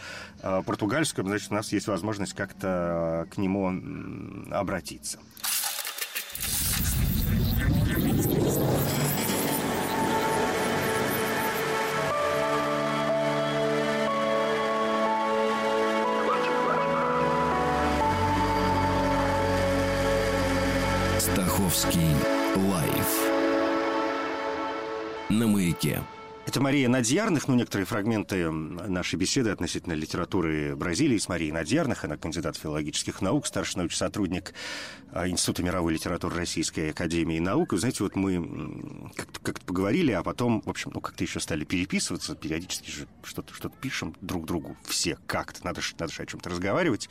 э, 0.42 0.62
португальском, 0.64 1.26
значит, 1.26 1.50
у 1.50 1.54
нас 1.54 1.72
есть 1.72 1.86
возможность 1.86 2.34
как-то 2.34 3.26
к 3.30 3.36
нему 3.36 3.68
обратиться. 4.50 5.18
Стаховский 21.20 22.14
лайф 22.56 23.28
на 25.28 25.46
маяке. 25.46 26.02
Это 26.46 26.62
Мария 26.62 26.88
Надьярных, 26.88 27.46
ну, 27.46 27.56
некоторые 27.56 27.84
фрагменты 27.84 28.50
нашей 28.50 29.16
беседы 29.16 29.50
относительно 29.50 29.92
литературы 29.92 30.74
Бразилии 30.76 31.18
с 31.18 31.28
Марией 31.28 31.52
Надьярных. 31.52 32.04
Она 32.04 32.16
кандидат 32.16 32.56
филологических 32.56 33.20
наук, 33.20 33.46
старший 33.46 33.76
научный 33.76 33.98
сотрудник 33.98 34.54
а, 35.12 35.28
Института 35.28 35.62
мировой 35.62 35.92
литературы 35.92 36.36
Российской 36.36 36.90
Академии 36.90 37.38
наук. 37.38 37.74
И, 37.74 37.76
знаете, 37.76 38.02
вот 38.02 38.16
мы 38.16 39.12
как-то 39.14 39.40
как 39.40 39.60
поговорили, 39.60 40.12
а 40.12 40.22
потом, 40.22 40.62
в 40.62 40.70
общем, 40.70 40.90
ну, 40.94 41.02
как-то 41.02 41.22
еще 41.22 41.38
стали 41.38 41.64
переписываться. 41.64 42.34
Периодически 42.34 42.90
же 42.90 43.06
что-то 43.22 43.52
что 43.52 43.68
пишем 43.68 44.16
друг 44.22 44.46
другу 44.46 44.74
все 44.84 45.18
как-то. 45.26 45.66
Надо 45.66 45.82
же, 45.82 45.94
надо 45.98 46.14
о 46.16 46.26
чем-то 46.26 46.48
разговаривать. 46.48 47.10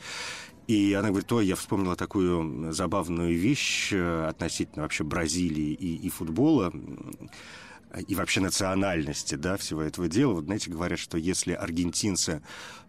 И 0.70 0.94
она 0.94 1.08
говорит, 1.08 1.32
ой, 1.32 1.46
я 1.46 1.56
вспомнила 1.56 1.96
такую 1.96 2.72
забавную 2.72 3.36
вещь 3.36 3.92
э, 3.92 4.26
относительно 4.28 4.82
вообще 4.82 5.02
Бразилии 5.02 5.72
и, 5.72 5.96
и 5.96 6.08
футбола 6.10 6.72
и 8.06 8.14
вообще 8.14 8.40
национальности, 8.40 9.34
да, 9.34 9.56
всего 9.56 9.82
этого 9.82 10.06
дела. 10.06 10.34
Вот, 10.34 10.44
знаете, 10.44 10.70
говорят, 10.70 11.00
что 11.00 11.18
если 11.18 11.54
аргентинцы 11.54 12.40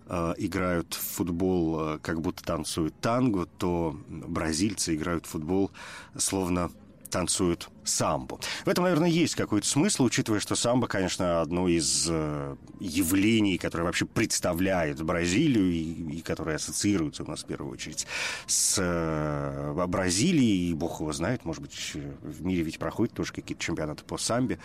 э, 0.06 0.34
играют 0.38 0.94
в 0.94 1.16
футбол, 1.16 1.96
э, 1.96 2.00
как 2.04 2.22
будто 2.22 2.44
танцуют 2.44 2.94
танго, 3.02 3.48
то 3.58 4.00
бразильцы 4.08 4.94
играют 4.94 5.26
в 5.26 5.30
футбол 5.30 5.72
словно 6.16 6.70
танцуют 7.12 7.70
самбо. 7.84 8.40
В 8.66 8.70
этом, 8.70 8.84
наверное, 8.84 9.10
есть 9.10 9.36
какой-то 9.36 9.68
смысл, 9.68 10.06
учитывая, 10.06 10.40
что 10.40 10.56
самбо, 10.56 10.88
конечно, 10.88 11.42
одно 11.42 11.68
из 11.68 12.08
э, 12.10 12.56
явлений, 12.80 13.58
которое 13.58 13.84
вообще 13.84 14.06
представляет 14.06 15.02
Бразилию 15.02 15.72
и, 15.72 16.18
и 16.18 16.22
которое 16.22 16.56
ассоциируется 16.56 17.24
у 17.24 17.28
нас 17.28 17.44
в 17.44 17.48
первую 17.48 17.72
очередь 17.72 18.08
с 18.48 18.78
э, 18.80 19.86
Бразилией. 19.88 20.72
И 20.72 20.74
бог 20.74 21.00
его 21.02 21.12
знает, 21.14 21.46
может 21.46 21.62
быть, 21.62 21.94
в 21.94 22.44
мире 22.44 22.64
ведь 22.64 22.80
проходят 22.80 23.14
тоже 23.14 23.34
какие-то 23.34 23.64
чемпионаты 23.64 24.04
по 24.04 24.18
самбе. 24.18 24.60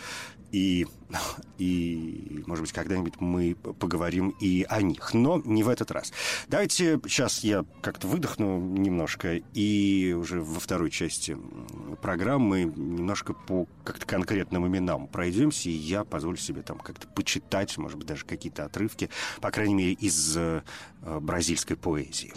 И, 0.52 0.86
и 1.58 2.42
может 2.46 2.62
быть, 2.62 2.72
когда-нибудь 2.72 3.14
мы 3.20 3.54
поговорим 3.54 4.34
и 4.40 4.64
о 4.68 4.82
них. 4.82 5.14
Но 5.14 5.40
не 5.44 5.62
в 5.62 5.68
этот 5.68 5.90
раз. 5.90 6.12
Давайте 6.48 7.00
сейчас 7.06 7.42
я 7.44 7.64
как-то 7.82 8.06
выдохну 8.06 8.58
немножко 8.60 9.40
и 9.54 10.14
уже 10.18 10.40
во 10.40 10.60
второй 10.60 10.90
части 10.90 11.36
программы 11.96 12.64
немножко 12.64 13.32
по 13.32 13.66
как-то 13.84 14.06
конкретным 14.06 14.66
именам 14.66 15.08
пройдемся, 15.08 15.68
и 15.68 15.72
я 15.72 16.04
позволю 16.04 16.36
себе 16.36 16.62
там 16.62 16.78
как-то 16.78 17.06
почитать, 17.08 17.76
может 17.78 17.98
быть, 17.98 18.06
даже 18.06 18.24
какие-то 18.24 18.64
отрывки, 18.64 19.10
по 19.40 19.50
крайней 19.50 19.74
мере, 19.74 19.92
из 19.92 20.36
э, 20.36 20.62
бразильской 21.02 21.76
поэзии. 21.76 22.32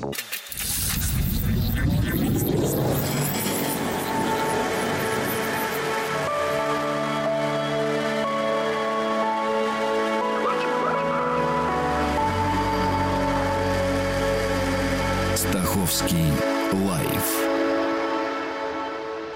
Стаховский 15.35 16.31
лайф 16.85 17.48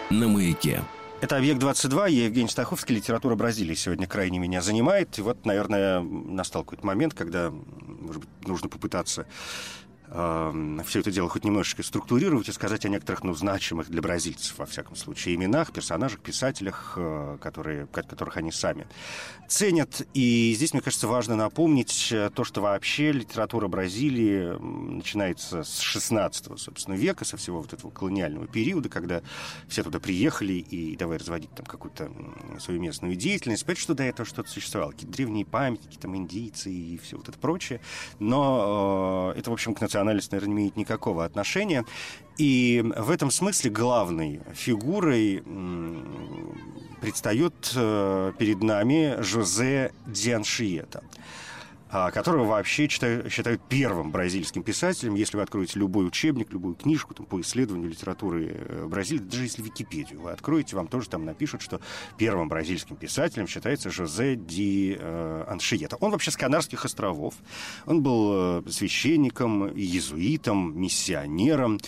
на 0.10 0.28
маяке. 0.28 0.82
Это 1.22 1.38
«Объект-22», 1.38 2.12
я 2.12 2.26
Евгений 2.26 2.50
Стаховский, 2.50 2.96
литература 2.96 3.36
Бразилии 3.36 3.76
сегодня 3.76 4.08
крайне 4.08 4.40
меня 4.40 4.62
занимает. 4.62 5.18
И 5.18 5.22
вот, 5.22 5.46
наверное, 5.46 6.02
настал 6.02 6.64
какой-то 6.64 6.86
момент, 6.86 7.14
когда, 7.14 7.50
может 7.50 8.22
быть, 8.22 8.30
нужно 8.46 8.68
попытаться 8.68 9.26
все 10.14 11.00
это 11.00 11.12
дело 11.12 11.28
хоть 11.28 11.44
немножечко 11.44 11.82
структурировать 11.82 12.48
и 12.48 12.52
сказать 12.52 12.86
о 12.86 12.90
некоторых, 12.90 13.24
ну, 13.24 13.34
значимых 13.34 13.90
для 13.90 14.00
бразильцев, 14.00 14.60
во 14.60 14.68
всяком 14.68 14.96
случае, 14.96 15.34
именах, 15.34 15.72
персонажах, 15.72 16.20
писателях, 16.20 16.94
э, 16.98 17.38
которые, 17.42 17.88
которых 17.88 18.38
они 18.38 18.52
сами 18.52 18.86
ценят. 19.48 20.08
И 20.14 20.54
здесь, 20.56 20.74
мне 20.74 20.82
кажется, 20.82 21.08
важно 21.08 21.36
напомнить 21.36 22.10
э, 22.12 22.30
то, 22.30 22.44
что 22.44 22.62
вообще 22.62 23.12
литература 23.12 23.68
Бразилии 23.68 24.56
начинается 24.62 25.64
с 25.64 25.80
16 25.80 26.60
собственно, 26.60 26.96
века, 26.96 27.26
со 27.26 27.38
всего 27.38 27.62
вот 27.62 27.74
этого 27.74 27.90
колониального 27.90 28.46
периода, 28.46 28.90
когда 28.90 29.24
все 29.68 29.82
туда 29.82 30.00
приехали 30.00 30.54
и 30.54 30.96
давай 30.96 31.18
разводить 31.18 31.54
там 31.56 31.66
какую-то 31.66 32.12
свою 32.60 32.80
местную 32.80 33.16
деятельность. 33.16 33.66
Понятно, 33.66 33.82
что 33.82 33.94
до 33.96 34.04
этого 34.04 34.28
что-то 34.28 34.50
существовало, 34.50 34.92
какие-то 34.92 35.14
древние 35.14 35.46
памятники, 35.46 35.98
там, 35.98 36.16
индийцы 36.16 36.72
и 36.72 37.00
все 37.00 37.18
вот 37.18 37.30
это 37.30 37.38
прочее. 37.40 37.82
Но 38.20 39.34
э, 39.36 39.40
это, 39.40 39.50
в 39.50 39.54
общем, 39.54 39.74
к 39.74 39.82
национальному 39.82 40.03
национальность, 40.04 40.32
наверное, 40.32 40.54
не 40.54 40.60
имеет 40.62 40.78
никакого 40.78 41.26
отношения. 41.26 41.86
И 42.38 42.84
в 42.98 43.10
этом 43.10 43.32
смысле 43.32 43.70
главной 43.72 44.42
фигурой 44.54 45.44
предстает 47.02 47.74
э, 47.76 48.32
перед 48.38 48.64
нами 48.64 49.22
Жозе 49.22 49.92
Дианшиета 50.08 51.04
которого 52.12 52.46
вообще 52.46 52.88
считают, 52.88 53.32
считают 53.32 53.62
первым 53.70 54.12
бразильским 54.12 54.64
писателем. 54.64 55.14
Если 55.14 55.38
вы 55.38 55.44
откроете 55.44 55.78
любой 55.78 56.08
учебник, 56.08 56.52
любую 56.52 56.74
книжку 56.74 57.14
там, 57.14 57.28
по 57.28 57.40
исследованию 57.42 57.90
литературы 57.90 58.48
э, 58.52 58.86
Бразилии, 58.88 59.22
даже 59.22 59.44
если 59.44 59.62
Википедию 59.62 60.22
вы 60.22 60.32
откроете, 60.32 60.76
вам 60.76 60.88
тоже 60.88 61.08
там 61.08 61.24
напишут, 61.24 61.62
что 61.62 61.82
первым 62.18 62.50
бразильским 62.50 62.96
писателем 62.96 63.48
считается 63.48 63.92
Жозе 63.92 64.36
Ди 64.36 64.98
э, 65.00 65.46
Аншиета. 65.48 65.98
Он 65.98 66.12
вообще 66.12 66.32
с 66.32 66.38
Канарских 66.38 66.84
островов. 66.84 67.36
Он 67.86 68.02
был 68.02 68.62
э, 68.66 68.70
священником, 68.70 69.68
иезуитом, 69.68 70.80
миссионером. 70.80 71.80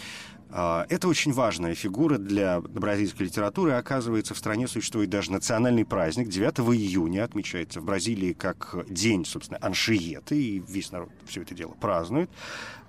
А, 0.49 0.85
это 0.89 1.07
очень 1.07 1.33
важная 1.33 1.75
фигура 1.75 2.17
для 2.17 2.61
бразильской 2.61 3.25
литературы. 3.25 3.73
Оказывается, 3.73 4.33
в 4.33 4.37
стране 4.37 4.67
существует 4.67 5.09
даже 5.09 5.31
национальный 5.31 5.85
праздник. 5.85 6.29
9 6.29 6.59
июня 6.75 7.23
отмечается 7.23 7.81
в 7.81 7.85
Бразилии 7.85 8.33
как 8.33 8.85
день, 8.89 9.25
собственно, 9.25 9.59
Аншиеты, 9.61 10.41
и 10.41 10.63
весь 10.67 10.91
народ 10.91 11.09
все 11.27 11.41
это 11.41 11.53
дело 11.53 11.71
празднует. 11.73 12.29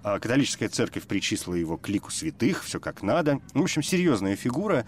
А, 0.03 0.21
католическая 0.21 0.69
церковь 0.69 1.05
причислила 1.05 1.55
его 1.55 1.77
к 1.77 1.89
лику 1.89 2.11
святых, 2.11 2.63
все 2.63 2.79
как 2.79 3.03
надо. 3.03 3.41
В 3.55 3.63
общем, 3.63 3.83
серьезная 3.83 4.37
фигура 4.37 4.87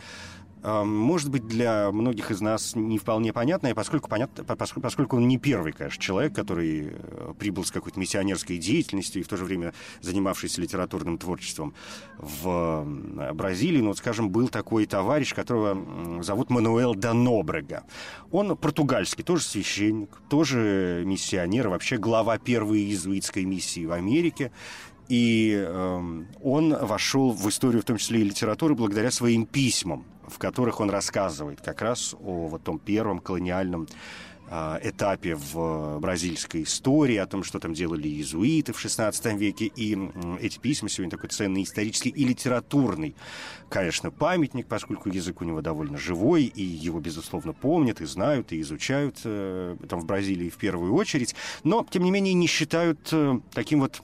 может 0.62 1.31
быть, 1.31 1.47
для 1.47 1.90
многих 1.92 2.31
из 2.31 2.40
нас 2.40 2.75
не 2.75 2.99
вполне 2.99 3.33
понятное, 3.33 3.75
поскольку, 3.75 4.09
понятно, 4.09 4.44
поскольку 4.44 5.16
он 5.16 5.29
не 5.29 5.38
первый, 5.38 5.73
конечно, 5.73 6.03
человек, 6.03 6.35
который 6.35 6.92
э, 6.92 7.35
прибыл 7.38 7.64
с 7.64 7.71
какой-то 7.71 7.99
миссионерской 8.01 8.59
деятельностью 8.59 9.21
и 9.21 9.25
в 9.25 9.29
то 9.29 9.37
же 9.37 9.44
время 9.44 9.73
занимавшийся 10.01 10.61
литературным 10.61 11.18
творчеством 11.18 11.75
в 12.18 12.85
Бразилии. 13.35 13.81
Ну, 13.81 13.88
вот, 13.88 13.99
скажем, 13.99 14.31
был 14.31 14.49
такой 14.49 14.87
товарищ, 14.87 15.35
которого 15.35 16.23
зовут 16.23 16.51
Мануэл 16.51 16.94
Данобрега. 16.94 17.85
Он 18.31 18.57
португальский, 18.57 19.25
тоже 19.25 19.44
священник, 19.44 20.11
тоже 20.29 21.03
миссионер, 21.07 21.68
вообще 21.68 21.97
глава 21.97 22.38
первой 22.38 22.81
иезуитской 22.81 23.44
миссии 23.44 23.87
в 23.87 23.92
Америке. 23.92 24.53
И 25.09 25.55
э, 25.57 26.23
он 26.42 26.77
вошел 26.87 27.33
в 27.33 27.49
историю, 27.49 27.83
в 27.83 27.85
том 27.85 27.97
числе 27.97 28.21
и 28.21 28.25
литературы, 28.25 28.75
благодаря 28.75 29.11
своим 29.11 29.47
письмам 29.47 30.05
в 30.29 30.38
которых 30.38 30.81
он 30.81 30.90
рассказывает 30.90 31.61
как 31.61 31.81
раз 31.83 32.14
о 32.21 32.49
вот 32.49 32.62
том 32.62 32.79
первом 32.79 33.18
колониальном 33.18 33.88
а, 34.51 34.81
этапе 34.83 35.35
в 35.35 35.99
бразильской 35.99 36.62
истории, 36.62 37.16
о 37.16 37.27
том, 37.27 37.44
что 37.44 37.59
там 37.59 37.75
делали 37.75 38.09
иезуиты 38.09 38.73
в 38.73 38.83
XVI 38.83 39.37
веке. 39.37 39.66
И 39.77 39.99
эти 40.40 40.59
письма 40.59 40.88
сегодня 40.88 41.11
такой 41.11 41.29
ценный 41.29 41.64
исторический 41.64 42.09
и 42.09 42.25
литературный, 42.25 43.14
конечно, 43.68 44.11
памятник, 44.11 44.66
поскольку 44.66 45.11
язык 45.11 45.42
у 45.42 45.44
него 45.44 45.61
довольно 45.61 45.99
живой, 45.99 46.44
и 46.44 46.62
его, 46.62 46.99
безусловно, 46.99 47.53
помнят, 47.53 48.01
и 48.01 48.07
знают, 48.07 48.53
и 48.53 48.61
изучают 48.62 49.18
э, 49.25 49.77
там 49.87 50.01
в 50.01 50.07
Бразилии 50.07 50.49
в 50.49 50.57
первую 50.57 50.94
очередь. 50.94 51.35
Но, 51.62 51.87
тем 51.90 52.05
не 52.05 52.11
менее, 52.11 52.33
не 52.33 52.47
считают 52.47 53.07
э, 53.12 53.40
таким 53.53 53.81
вот 53.81 54.03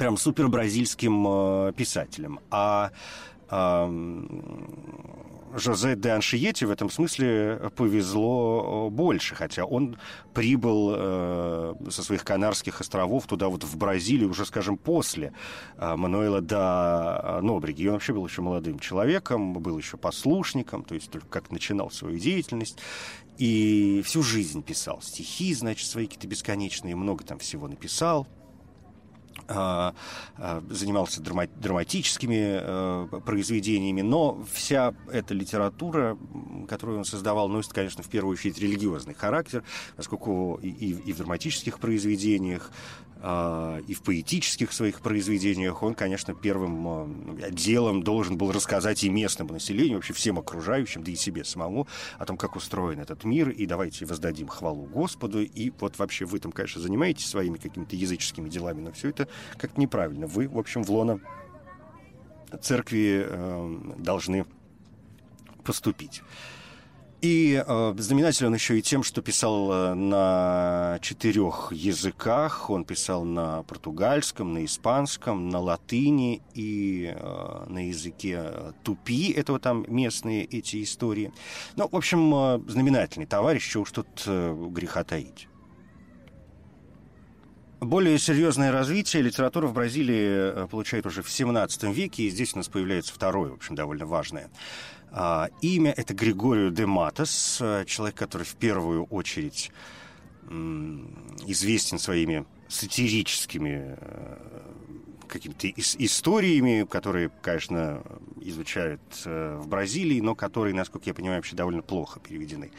прям 0.00 0.16
супер 0.16 0.48
бразильским 0.48 1.26
э, 1.28 1.72
писателем. 1.76 2.40
А 2.50 2.90
Жозе 5.54 5.96
де 5.96 6.10
Аншиете 6.10 6.64
в 6.64 6.70
этом 6.70 6.88
смысле 6.88 7.70
повезло 7.76 8.88
э, 8.88 8.90
больше, 8.90 9.34
хотя 9.34 9.66
он 9.66 9.98
прибыл 10.32 10.94
э, 10.94 11.74
со 11.90 12.02
своих 12.02 12.24
Канарских 12.24 12.80
островов 12.80 13.26
туда 13.26 13.48
вот 13.48 13.64
в 13.64 13.76
Бразилию 13.76 14.30
уже, 14.30 14.46
скажем, 14.46 14.78
после 14.78 15.34
э, 15.76 15.96
Мануэла 15.96 16.40
да 16.40 17.40
Нобриги. 17.42 17.82
И 17.82 17.86
он 17.88 17.94
вообще 17.94 18.14
был 18.14 18.26
еще 18.26 18.40
молодым 18.40 18.78
человеком, 18.78 19.52
был 19.52 19.76
еще 19.76 19.98
послушником, 19.98 20.82
то 20.82 20.94
есть 20.94 21.10
только 21.10 21.26
как 21.26 21.50
начинал 21.50 21.90
свою 21.90 22.18
деятельность. 22.18 22.78
И 23.36 24.02
всю 24.04 24.22
жизнь 24.22 24.62
писал 24.62 25.02
стихи, 25.02 25.52
значит, 25.52 25.86
свои 25.86 26.06
какие-то 26.06 26.28
бесконечные, 26.28 26.96
много 26.96 27.22
там 27.24 27.38
всего 27.38 27.68
написал. 27.68 28.26
А, 29.52 29.94
занимался 30.70 31.20
драматическими 31.20 32.60
э, 32.62 33.20
произведениями, 33.26 34.00
но 34.00 34.44
вся 34.52 34.94
эта 35.12 35.34
литература, 35.34 36.16
которую 36.68 36.98
он 36.98 37.04
создавал, 37.04 37.48
носит, 37.48 37.72
конечно, 37.72 38.02
в 38.02 38.08
первую 38.08 38.34
очередь 38.34 38.58
религиозный 38.58 39.14
характер, 39.14 39.64
поскольку 39.96 40.60
и, 40.62 40.68
и 40.68 41.12
в 41.12 41.16
драматических 41.16 41.80
произведениях, 41.80 42.70
и 43.22 43.94
в 43.94 44.02
поэтических 44.02 44.72
своих 44.72 45.02
произведениях 45.02 45.82
он, 45.82 45.94
конечно, 45.94 46.34
первым 46.34 47.36
делом 47.50 48.02
должен 48.02 48.38
был 48.38 48.50
рассказать 48.50 49.04
и 49.04 49.10
местному 49.10 49.52
населению, 49.52 49.96
вообще 49.96 50.14
всем 50.14 50.38
окружающим, 50.38 51.04
да 51.04 51.12
и 51.12 51.16
себе 51.16 51.44
самому, 51.44 51.86
о 52.18 52.24
том, 52.24 52.38
как 52.38 52.56
устроен 52.56 52.98
этот 52.98 53.24
мир, 53.24 53.50
и 53.50 53.66
давайте 53.66 54.06
воздадим 54.06 54.48
хвалу 54.48 54.86
Господу, 54.86 55.42
и 55.42 55.70
вот 55.80 55.98
вообще 55.98 56.24
вы 56.24 56.38
там, 56.38 56.50
конечно, 56.50 56.80
занимаетесь 56.80 57.26
своими 57.26 57.58
какими-то 57.58 57.94
языческими 57.94 58.48
делами, 58.48 58.80
но 58.80 58.92
все 58.92 59.10
это 59.10 59.28
как-то 59.58 59.78
неправильно. 59.78 60.26
Вы, 60.26 60.48
в 60.48 60.58
общем, 60.58 60.82
в 60.82 60.90
лоно 60.90 61.20
церкви 62.62 63.26
э, 63.26 63.80
должны 63.98 64.46
поступить. 65.62 66.22
И 67.20 67.62
э, 67.66 67.94
знаменатель 67.98 68.46
он 68.46 68.54
еще 68.54 68.78
и 68.78 68.82
тем, 68.82 69.02
что 69.02 69.20
писал 69.20 69.70
э, 69.70 69.94
на 69.94 70.98
четырех 71.02 71.70
языках. 71.70 72.70
Он 72.70 72.84
писал 72.84 73.24
на 73.24 73.62
португальском, 73.64 74.54
на 74.54 74.64
испанском, 74.64 75.50
на 75.50 75.58
латыни 75.60 76.40
и 76.54 77.14
э, 77.14 77.64
на 77.68 77.88
языке 77.88 78.72
тупи. 78.82 79.32
Это 79.32 79.52
вот 79.52 79.62
там 79.62 79.84
местные 79.88 80.44
эти 80.44 80.82
истории. 80.82 81.30
Ну, 81.76 81.88
в 81.88 81.94
общем, 81.94 82.34
э, 82.34 82.60
знаменательный 82.70 83.26
товарищ, 83.26 83.70
чего 83.70 83.82
уж 83.82 83.92
тут 83.92 84.08
э, 84.26 84.68
греха 84.70 85.04
таить. 85.04 85.46
Более 87.80 88.18
серьезное 88.18 88.72
развитие 88.72 89.22
литература 89.22 89.66
в 89.66 89.74
Бразилии 89.74 90.64
э, 90.64 90.68
получает 90.70 91.04
уже 91.04 91.22
в 91.22 91.26
XVII 91.26 91.92
веке, 91.92 92.24
и 92.24 92.30
здесь 92.30 92.54
у 92.54 92.58
нас 92.58 92.68
появляется 92.68 93.12
второе, 93.12 93.50
в 93.50 93.54
общем, 93.54 93.74
довольно 93.74 94.06
важное 94.06 94.50
имя 95.60 95.92
это 95.96 96.14
Григорио 96.14 96.70
де 96.70 96.86
Матос, 96.86 97.58
э, 97.60 97.84
человек, 97.86 98.16
который 98.16 98.46
в 98.46 98.54
первую 98.56 99.04
очередь 99.04 99.70
известен 101.46 101.98
своими 101.98 102.44
сатирическими 102.68 103.96
э, 105.30 105.32
какими-то 105.32 105.68
историями, 105.76 106.84
которые, 106.84 107.30
конечно, 107.42 108.02
изучают 108.40 109.00
э, 109.24 109.58
в 109.60 109.68
Бразилии, 109.68 110.20
но 110.20 110.34
которые, 110.34 110.74
насколько 110.74 111.08
я 111.08 111.14
понимаю, 111.14 111.38
вообще 111.38 111.56
довольно 111.56 111.82
плохо 111.82 112.20
переведены 112.20 112.70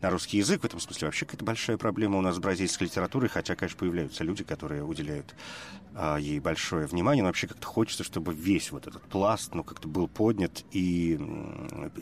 на 0.00 0.10
русский 0.10 0.38
язык. 0.38 0.62
В 0.62 0.64
этом 0.64 0.80
смысле 0.80 1.08
вообще 1.08 1.26
какая-то 1.26 1.44
большая 1.44 1.76
проблема 1.76 2.18
у 2.18 2.20
нас 2.20 2.36
с 2.36 2.38
бразильской 2.38 2.86
литературой, 2.86 3.28
хотя, 3.28 3.54
конечно, 3.56 3.78
появляются 3.78 4.24
люди, 4.24 4.44
которые 4.44 4.84
уделяют 4.84 5.34
а, 5.94 6.16
ей 6.16 6.40
большое 6.40 6.86
внимание, 6.86 7.22
но 7.22 7.28
вообще 7.28 7.46
как-то 7.46 7.66
хочется, 7.66 8.04
чтобы 8.04 8.34
весь 8.34 8.72
вот 8.72 8.86
этот 8.86 9.02
пласт, 9.02 9.54
ну, 9.54 9.62
как-то 9.62 9.88
был 9.88 10.08
поднят 10.08 10.64
и 10.70 11.16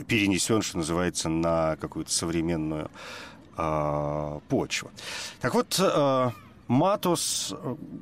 перенесен, 0.07 0.63
что 0.63 0.79
называется, 0.79 1.29
на 1.29 1.77
какую-то 1.77 2.13
современную 2.13 2.91
а, 3.57 4.41
почву. 4.49 4.91
Так 5.41 5.55
вот, 5.55 5.77
а, 5.81 6.33
Матус, 6.71 7.53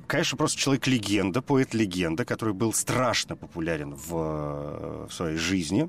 конечно, 0.07 0.37
просто 0.37 0.59
человек-легенда, 0.59 1.40
поэт-легенда, 1.40 2.26
который 2.26 2.52
был 2.52 2.74
страшно 2.74 3.35
популярен 3.35 3.94
в, 3.94 5.07
в 5.07 5.11
своей 5.11 5.38
жизни. 5.38 5.88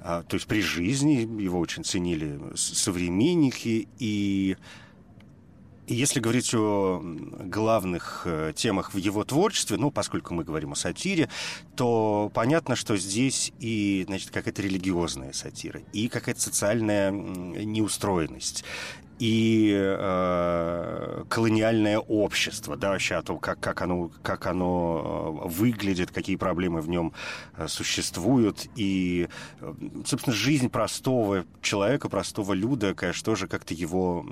А, 0.00 0.22
то 0.22 0.34
есть 0.34 0.46
при 0.46 0.60
жизни 0.60 1.26
его 1.40 1.58
очень 1.58 1.84
ценили 1.84 2.38
современники. 2.56 3.88
И, 3.98 4.58
и 5.86 5.94
если 5.94 6.20
говорить 6.20 6.52
о 6.54 7.00
главных 7.02 8.24
э, 8.26 8.52
темах 8.54 8.92
в 8.92 8.98
его 8.98 9.24
творчестве, 9.24 9.78
ну, 9.78 9.90
поскольку 9.90 10.34
мы 10.34 10.44
говорим 10.44 10.72
о 10.72 10.76
сатире, 10.76 11.30
то 11.74 12.30
понятно, 12.34 12.76
что 12.76 12.98
здесь 12.98 13.50
и, 13.60 14.04
значит, 14.06 14.30
какая-то 14.30 14.60
религиозная 14.60 15.32
сатира, 15.32 15.80
и 15.94 16.08
какая-то 16.08 16.42
социальная 16.42 17.10
неустроенность, 17.10 18.62
и 19.18 19.74
э, 19.76 21.24
колониальное 21.28 21.98
общество, 21.98 22.76
да, 22.76 22.90
вообще 22.90 23.16
о 23.16 23.22
том, 23.22 23.38
как, 23.38 23.58
как, 23.60 23.82
оно, 23.82 24.10
как 24.22 24.46
оно 24.46 25.42
э, 25.44 25.48
выглядит, 25.48 26.10
какие 26.10 26.36
проблемы 26.36 26.80
в 26.80 26.88
нем 26.88 27.12
э, 27.56 27.66
существуют. 27.68 28.66
И, 28.76 29.28
э, 29.60 29.74
собственно, 30.06 30.34
жизнь 30.34 30.68
простого 30.70 31.44
человека, 31.60 32.08
простого 32.08 32.52
люда, 32.52 32.94
конечно, 32.94 33.24
тоже 33.24 33.48
как-то 33.48 33.74
его 33.74 34.24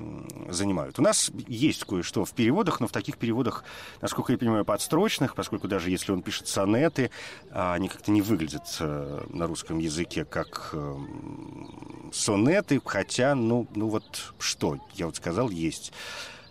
занимают. 0.48 0.98
У 0.98 1.02
нас 1.02 1.30
есть 1.48 1.84
кое-что 1.84 2.24
в 2.24 2.32
переводах, 2.32 2.80
но 2.80 2.86
в 2.86 2.92
таких 2.92 3.18
переводах, 3.18 3.64
насколько 4.00 4.32
я 4.32 4.38
понимаю, 4.38 4.64
подстрочных, 4.64 5.34
поскольку 5.34 5.68
даже 5.68 5.90
если 5.90 6.12
он 6.12 6.22
пишет 6.22 6.46
сонеты, 6.46 7.10
они 7.50 7.88
как-то 7.88 8.10
не 8.10 8.22
выглядят 8.22 8.78
на 8.80 9.46
русском 9.46 9.78
языке 9.78 10.24
как 10.24 10.74
сонеты, 12.12 12.80
хотя, 12.84 13.34
ну, 13.34 13.66
ну 13.74 13.88
вот 13.88 14.34
что, 14.38 14.75
я 14.94 15.06
вот 15.06 15.16
сказал, 15.16 15.50
есть 15.50 15.92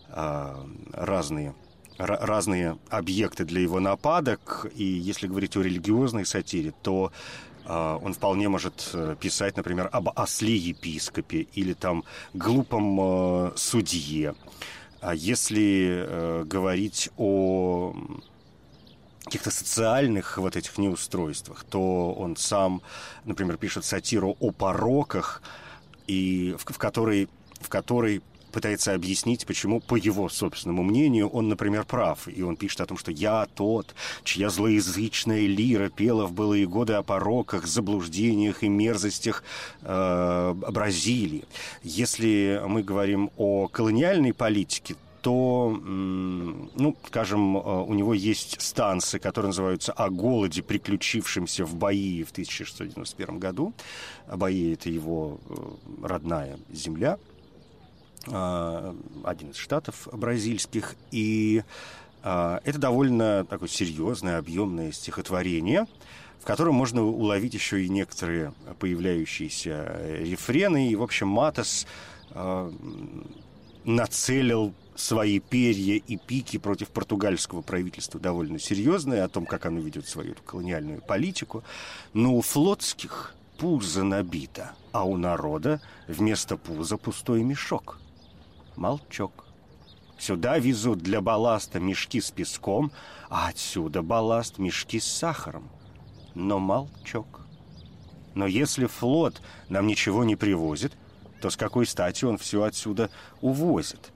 а, 0.09 0.65
разные 0.93 1.53
разные 1.97 2.77
объекты 2.89 3.45
для 3.45 3.61
его 3.61 3.79
нападок, 3.79 4.67
и 4.75 4.83
если 4.83 5.27
говорить 5.27 5.55
о 5.55 5.61
религиозной 5.61 6.25
сатире, 6.25 6.73
то 6.81 7.11
Uh, 7.65 7.99
он 8.03 8.13
вполне 8.13 8.47
может 8.47 8.91
э, 8.93 9.15
писать, 9.19 9.57
например, 9.57 9.89
об 9.91 10.09
осле-епископе 10.09 11.47
или 11.53 11.73
там 11.73 12.03
глупом 12.35 12.99
uh, 12.99 13.57
судье. 13.57 14.35
А 15.01 15.15
если 15.15 16.05
uh, 16.05 16.43
говорить 16.43 17.09
о 17.17 17.95
каких-то 19.23 19.49
социальных 19.49 20.37
вот 20.37 20.55
этих 20.55 20.77
неустройствах, 20.77 21.63
то 21.63 22.13
он 22.13 22.37
сам, 22.37 22.83
например, 23.23 23.57
пишет 23.57 23.83
сатиру 23.83 24.37
о 24.39 24.51
пороках, 24.51 25.41
и 26.05 26.55
в, 26.59 26.71
в 26.71 26.77
которой 26.77 27.27
в 27.59 27.69
которой 27.69 28.21
пытается 28.55 28.93
объяснить, 28.93 29.45
почему, 29.45 29.81
по 29.81 29.95
его 29.97 30.29
собственному 30.29 30.81
мнению, 30.81 31.27
он, 31.27 31.49
например, 31.49 31.83
прав. 31.83 32.29
И 32.29 32.41
он 32.41 32.55
пишет 32.55 32.79
о 32.79 32.85
том, 32.85 32.97
что 32.97 33.11
«я 33.11 33.47
тот, 33.53 33.93
чья 34.23 34.49
злоязычная 34.49 35.45
лира 35.45 35.89
пела 35.89 36.25
в 36.25 36.31
былые 36.31 36.65
годы 36.65 36.93
о 36.93 37.03
пороках, 37.03 37.67
заблуждениях 37.67 38.63
и 38.63 38.69
мерзостях 38.69 39.43
э, 39.81 40.53
Бразилии». 40.71 41.43
Если 41.83 42.61
мы 42.65 42.81
говорим 42.81 43.29
о 43.35 43.67
колониальной 43.67 44.33
политике, 44.33 44.95
то, 45.21 45.77
ну, 45.83 46.95
скажем, 47.07 47.57
э, 47.57 47.59
у 47.59 47.93
него 47.93 48.13
есть 48.13 48.61
станции, 48.61 49.19
которые 49.19 49.49
называются 49.49 49.91
«О 49.91 50.09
голоде, 50.09 50.61
приключившемся 50.61 51.65
в 51.65 51.75
Баии 51.75 52.23
в 52.23 52.31
1691 52.31 53.37
году». 53.37 53.73
Баи– 54.33 54.73
это 54.75 54.89
его 54.89 55.39
э, 55.49 56.07
родная 56.07 56.57
земля– 56.71 57.17
один 58.27 59.51
из 59.51 59.57
штатов 59.57 60.07
бразильских, 60.11 60.95
и 61.11 61.63
а, 62.23 62.59
это 62.63 62.79
довольно 62.79 63.45
такое 63.45 63.69
серьезное, 63.69 64.39
объемное 64.39 64.91
стихотворение, 64.91 65.85
в 66.41 66.45
котором 66.45 66.73
можно 66.73 67.03
уловить 67.03 67.53
еще 67.53 67.85
и 67.85 67.89
некоторые 67.89 68.53
появляющиеся 68.79 70.01
рефрены. 70.21 70.89
И, 70.89 70.95
в 70.95 71.03
общем, 71.03 71.27
Матос 71.27 71.85
нацелил 73.85 74.73
свои 74.95 75.39
перья 75.39 75.95
и 75.95 76.17
пики 76.17 76.57
против 76.57 76.89
португальского 76.89 77.61
правительства 77.61 78.19
довольно 78.19 78.59
серьезные, 78.59 79.23
о 79.23 79.29
том, 79.29 79.45
как 79.45 79.65
оно 79.65 79.79
ведет 79.79 80.07
свою 80.07 80.35
колониальную 80.45 81.01
политику. 81.01 81.63
Но 82.13 82.35
у 82.35 82.41
флотских 82.41 83.35
пузо 83.57 84.03
набито, 84.03 84.71
а 84.91 85.05
у 85.05 85.17
народа 85.17 85.81
вместо 86.07 86.57
пуза 86.57 86.97
пустой 86.97 87.43
мешок– 87.43 87.99
молчок. 88.77 89.45
Сюда 90.17 90.57
везут 90.57 90.99
для 90.99 91.21
балласта 91.21 91.79
мешки 91.79 92.21
с 92.21 92.31
песком, 92.31 92.91
а 93.29 93.49
отсюда 93.49 94.01
балласт 94.01 94.57
мешки 94.57 94.99
с 94.99 95.05
сахаром. 95.05 95.69
Но 96.33 96.59
молчок. 96.59 97.41
Но 98.33 98.47
если 98.47 98.85
флот 98.85 99.41
нам 99.69 99.87
ничего 99.87 100.23
не 100.23 100.35
привозит, 100.35 100.93
то 101.41 101.49
с 101.49 101.57
какой 101.57 101.85
стати 101.85 102.25
он 102.25 102.37
все 102.37 102.63
отсюда 102.63 103.09
увозит? 103.41 104.11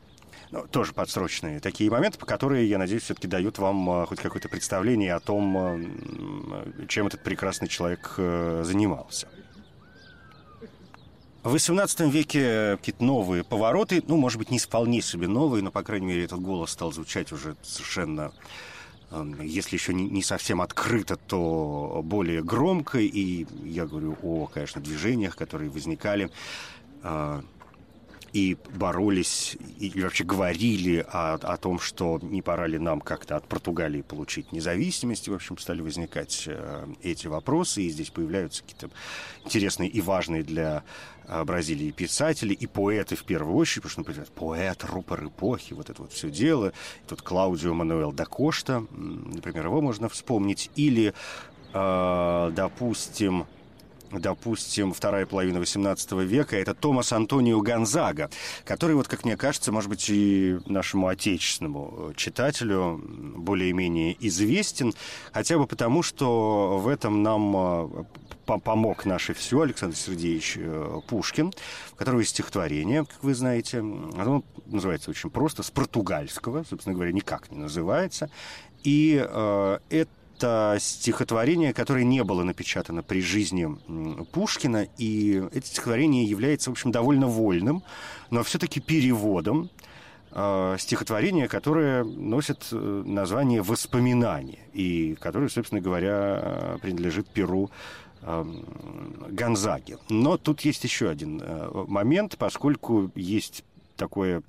Ну, 0.52 0.66
тоже 0.68 0.94
подсрочные 0.94 1.60
такие 1.60 1.92
моменты, 1.92 2.18
по 2.18 2.26
которые, 2.26 2.68
я 2.68 2.80
надеюсь, 2.80 3.04
все-таки 3.04 3.28
дают 3.28 3.60
вам 3.60 3.88
а, 3.90 4.06
хоть 4.08 4.20
какое-то 4.20 4.50
представление 4.50 5.14
о 5.14 5.20
том, 5.20 6.66
чем 6.88 7.06
этот 7.06 7.24
прекрасный 7.24 7.68
человек 7.68 8.16
а, 8.18 8.64
занимался. 8.64 9.28
В 11.42 11.56
XVIII 11.56 12.10
веке 12.10 12.76
какие-то 12.78 13.02
новые 13.02 13.46
повороты, 13.46 14.04
ну, 14.08 14.18
может 14.18 14.38
быть, 14.38 14.52
не 14.52 14.60
вполне 14.60 15.02
себе 15.02 15.30
новые, 15.30 15.64
но, 15.64 15.72
по 15.72 15.84
крайней 15.84 16.08
мере, 16.08 16.26
этот 16.26 16.42
голос 16.42 16.72
стал 16.72 16.92
звучать 16.92 17.32
уже 17.32 17.56
совершенно, 17.62 18.34
если 19.42 19.78
еще 19.78 19.94
не 19.94 20.22
совсем 20.22 20.60
открыто, 20.60 21.16
то 21.16 22.02
более 22.04 22.44
громко. 22.44 23.00
И 23.00 23.46
я 23.64 23.86
говорю 23.86 24.18
о, 24.22 24.48
конечно, 24.48 24.82
движениях, 24.82 25.38
которые 25.38 25.70
возникали 25.70 26.30
и 28.34 28.58
боролись, 28.76 29.58
и 29.80 30.02
вообще 30.02 30.24
говорили 30.24 31.06
о, 31.12 31.36
о 31.36 31.58
том, 31.58 31.80
что 31.80 32.20
не 32.22 32.42
пора 32.42 32.68
ли 32.68 32.78
нам 32.78 33.02
как-то 33.02 33.36
от 33.36 33.48
Португалии 33.48 34.02
получить 34.02 34.52
независимость. 34.52 35.28
И, 35.28 35.32
в 35.32 35.36
общем, 35.36 35.58
стали 35.58 35.82
возникать 35.82 36.44
э, 36.48 36.88
эти 37.02 37.28
вопросы, 37.28 37.84
и 37.84 37.90
здесь 37.90 38.10
появляются 38.10 38.64
какие-то 38.64 38.90
интересные 39.46 39.90
и 39.90 40.02
важные 40.02 40.44
для 40.44 40.84
э, 41.26 41.44
Бразилии 41.44 41.92
писатели 41.92 42.54
и 42.54 42.68
поэты 42.68 43.16
в 43.16 43.24
первую 43.24 43.56
очередь, 43.56 43.84
потому 43.84 43.92
что, 43.92 44.00
например, 44.02 44.28
поэт, 44.36 44.84
рупор 44.84 45.26
эпохи, 45.26 45.74
вот 45.74 45.90
это 45.90 46.02
вот 46.02 46.14
все 46.14 46.30
дело. 46.30 46.74
И 47.04 47.08
тут 47.08 47.22
Клаудио 47.22 47.74
Мануэл 47.74 48.12
да 48.12 48.26
Кошта, 48.26 48.86
например, 48.92 49.66
его 49.66 49.82
можно 49.82 50.10
вспомнить. 50.10 50.70
Или, 50.76 51.14
э, 51.74 52.52
допустим, 52.56 53.48
допустим, 54.12 54.94
вторая 54.94 55.26
половина 55.26 55.58
XVIII 55.58 56.26
века, 56.26 56.58
это 56.58 56.74
Томас 56.74 57.14
Антонио 57.14 57.62
Гонзага, 57.62 58.30
который, 58.66 58.96
вот, 58.96 59.08
как 59.08 59.26
мне 59.26 59.38
кажется, 59.38 59.72
может 59.72 59.90
быть, 59.90 60.10
и 60.10 60.58
нашему 60.66 61.08
отечественному 61.08 62.14
читателю 62.16 63.02
более-менее 63.04 64.16
известен, 64.28 64.94
хотя 65.32 65.58
бы 65.58 65.68
потому, 65.68 66.04
что 66.04 66.80
в 66.80 66.88
этом 66.88 67.24
нам 67.24 67.56
э, 67.56 68.04
помог 68.58 69.06
наше 69.06 69.34
все 69.34 69.62
Александр 69.62 69.96
Сергеевич 69.96 70.56
э, 70.58 71.00
Пушкин, 71.08 71.54
в 71.92 71.96
которого 71.96 72.20
есть 72.20 72.32
стихотворение, 72.32 73.06
как 73.06 73.24
вы 73.24 73.36
знаете. 73.36 73.80
Оно 73.80 74.44
называется 74.66 75.12
очень 75.12 75.30
просто, 75.30 75.64
с 75.64 75.70
португальского, 75.70 76.64
собственно 76.64 76.96
говоря, 76.96 77.12
никак 77.12 77.52
не 77.52 77.58
называется. 77.58 78.30
И 78.84 79.24
э, 79.24 79.80
это 79.90 80.12
это 80.40 80.78
стихотворение, 80.80 81.74
которое 81.74 82.06
не 82.06 82.24
было 82.24 82.44
напечатано 82.44 83.04
при 83.04 83.22
жизни 83.22 83.68
Пушкина, 84.32 84.88
и 84.98 85.44
это 85.52 85.66
стихотворение 85.68 86.24
является, 86.24 86.70
в 86.70 86.74
общем, 86.74 86.92
довольно 86.92 87.28
вольным, 87.28 87.84
но 88.30 88.44
все-таки 88.44 88.80
переводом 88.80 89.70
э, 90.32 90.78
стихотворения, 90.80 91.50
которое 91.50 92.06
носит 92.06 92.70
э, 92.72 93.04
название 93.06 93.62
«Воспоминания», 93.62 94.60
и 94.72 95.16
которое, 95.20 95.50
собственно 95.50 95.82
говоря, 95.82 96.78
принадлежит 96.82 97.28
перу 97.28 97.70
э, 98.22 98.46
Гонзаги. 99.30 99.98
Но 100.08 100.38
тут 100.38 100.62
есть 100.62 100.86
еще 100.86 101.10
один 101.10 101.42
э, 101.44 101.86
момент, 101.88 102.38
поскольку 102.38 103.12
есть 103.14 103.66
такое 103.98 104.42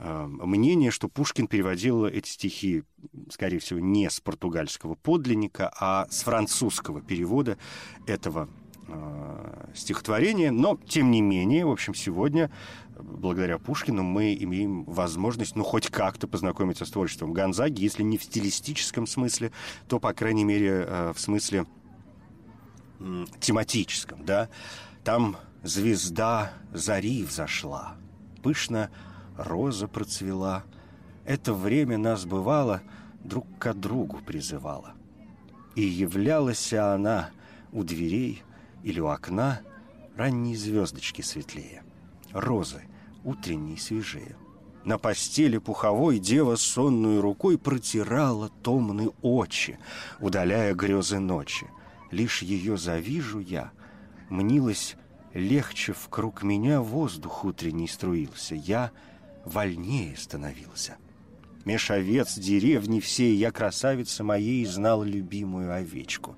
мнение, 0.00 0.90
что 0.90 1.08
Пушкин 1.08 1.48
переводил 1.48 2.04
эти 2.06 2.28
стихи, 2.28 2.84
скорее 3.30 3.58
всего, 3.58 3.80
не 3.80 4.08
с 4.08 4.20
португальского 4.20 4.94
подлинника, 4.94 5.72
а 5.78 6.06
с 6.10 6.22
французского 6.22 7.00
перевода 7.00 7.58
этого 8.06 8.48
э, 8.86 9.68
стихотворения. 9.74 10.50
Но, 10.50 10.78
тем 10.88 11.10
не 11.10 11.20
менее, 11.20 11.66
в 11.66 11.70
общем, 11.70 11.94
сегодня, 11.94 12.50
благодаря 12.96 13.58
Пушкину, 13.58 14.02
мы 14.02 14.34
имеем 14.34 14.84
возможность, 14.84 15.56
ну, 15.56 15.64
хоть 15.64 15.88
как-то 15.88 16.28
познакомиться 16.28 16.84
с 16.84 16.90
творчеством 16.90 17.32
Гонзаги, 17.32 17.82
если 17.82 18.02
не 18.02 18.18
в 18.18 18.24
стилистическом 18.24 19.06
смысле, 19.06 19.52
то, 19.88 19.98
по 19.98 20.12
крайней 20.12 20.44
мере, 20.44 20.84
э, 20.86 21.12
в 21.14 21.20
смысле 21.20 21.66
э, 23.00 23.24
тематическом, 23.40 24.24
да. 24.24 24.48
Там 25.02 25.36
звезда 25.62 26.52
зари 26.72 27.24
взошла, 27.24 27.96
пышно 28.42 28.90
роза 29.38 29.86
процвела. 29.86 30.64
Это 31.24 31.54
время 31.54 31.96
нас 31.96 32.26
бывало, 32.26 32.82
друг 33.24 33.46
к 33.58 33.72
другу 33.72 34.18
призывала. 34.18 34.92
И 35.74 35.82
являлась 35.82 36.72
она 36.72 37.30
у 37.72 37.84
дверей 37.84 38.42
или 38.82 39.00
у 39.00 39.06
окна 39.06 39.60
ранние 40.16 40.56
звездочки 40.56 41.22
светлее, 41.22 41.82
розы 42.32 42.82
утренние 43.24 43.78
свежее. 43.78 44.36
На 44.84 44.98
постели 44.98 45.58
пуховой 45.58 46.18
дева 46.18 46.56
сонную 46.56 47.20
рукой 47.20 47.58
протирала 47.58 48.48
томные 48.62 49.10
очи, 49.22 49.78
удаляя 50.18 50.74
грезы 50.74 51.18
ночи. 51.18 51.68
Лишь 52.10 52.42
ее 52.42 52.78
завижу 52.78 53.38
я, 53.38 53.70
мнилось 54.30 54.96
легче 55.34 55.92
в 55.92 56.08
круг 56.08 56.42
меня 56.42 56.80
воздух 56.80 57.44
утренний 57.44 57.86
струился. 57.86 58.54
Я— 58.54 58.90
вольнее 59.48 60.16
становился. 60.16 60.96
Меж 61.64 61.88
деревни 61.88 63.00
всей 63.00 63.34
я 63.34 63.50
красавица 63.50 64.24
моей 64.24 64.64
знал 64.64 65.02
любимую 65.02 65.74
овечку. 65.74 66.36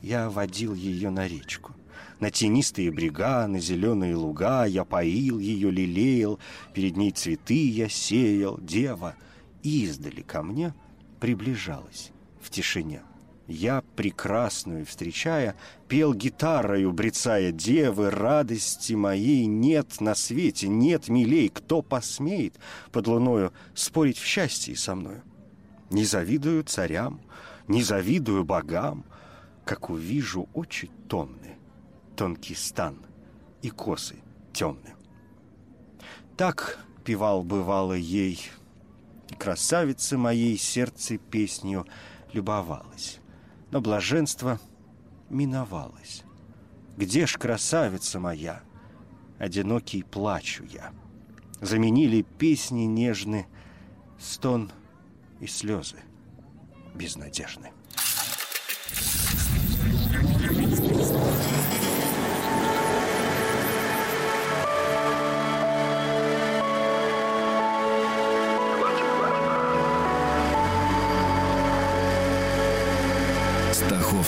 Я 0.00 0.28
водил 0.30 0.74
ее 0.74 1.10
на 1.10 1.28
речку. 1.28 1.74
На 2.18 2.30
тенистые 2.30 2.90
брега, 2.90 3.46
на 3.46 3.58
зеленые 3.58 4.14
луга 4.14 4.64
Я 4.64 4.84
поил 4.84 5.38
ее, 5.38 5.70
лелеял, 5.70 6.38
Перед 6.72 6.96
ней 6.96 7.10
цветы 7.10 7.68
я 7.68 7.88
сеял. 7.88 8.58
Дева 8.60 9.14
издали 9.62 10.22
ко 10.22 10.42
мне 10.42 10.74
приближалась 11.20 12.10
в 12.40 12.50
тишине. 12.50 13.02
Я, 13.52 13.82
прекрасную 13.96 14.86
встречая, 14.86 15.56
пел 15.86 16.14
гитарою, 16.14 16.90
брецая 16.90 17.52
девы, 17.52 18.08
радости 18.08 18.94
моей 18.94 19.44
нет 19.44 20.00
на 20.00 20.14
свете, 20.14 20.68
нет 20.68 21.08
милей, 21.08 21.50
кто 21.50 21.82
посмеет 21.82 22.58
под 22.92 23.08
луною 23.08 23.52
спорить 23.74 24.16
в 24.16 24.24
счастье 24.24 24.74
со 24.74 24.94
мною. 24.94 25.22
Не 25.90 26.06
завидую 26.06 26.64
царям, 26.64 27.20
не 27.68 27.82
завидую 27.82 28.42
богам, 28.44 29.04
как 29.66 29.90
увижу 29.90 30.48
очи 30.54 30.90
томны, 31.06 31.58
тонкий 32.16 32.54
стан 32.54 33.04
и 33.60 33.68
косы 33.68 34.16
темны. 34.54 34.94
Так 36.38 36.78
певал 37.04 37.42
бывало 37.44 37.92
ей, 37.92 38.40
красавица 39.38 40.16
моей 40.16 40.56
сердце 40.56 41.18
песнью 41.18 41.86
любовалась 42.32 43.20
но 43.72 43.80
блаженство 43.80 44.60
миновалось. 45.30 46.22
Где 46.96 47.26
ж 47.26 47.38
красавица 47.38 48.20
моя? 48.20 48.62
Одинокий 49.38 50.02
плачу 50.02 50.62
я. 50.64 50.92
Заменили 51.60 52.22
песни 52.22 52.82
нежны, 52.82 53.46
стон 54.20 54.70
и 55.40 55.46
слезы 55.46 55.96
безнадежны. 56.94 57.72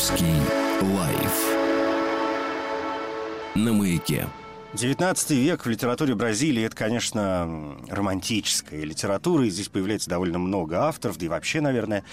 Московский 0.05 0.35
лайф 0.83 1.57
на 3.55 3.73
маяке. 3.73 4.29
19 4.75 5.31
век 5.31 5.65
в 5.65 5.69
литературе 5.69 6.15
Бразилии 6.15 6.63
это, 6.63 6.77
конечно, 6.77 7.79
романтическая 7.89 8.83
литература, 8.83 9.47
и 9.47 9.51
здесь 9.51 9.69
появляется 9.69 10.11
довольно 10.11 10.39
много 10.39 10.83
авторов, 10.83 11.17
да 11.17 11.25
и 11.25 11.29
вообще, 11.29 11.63
наверное, 11.63 12.05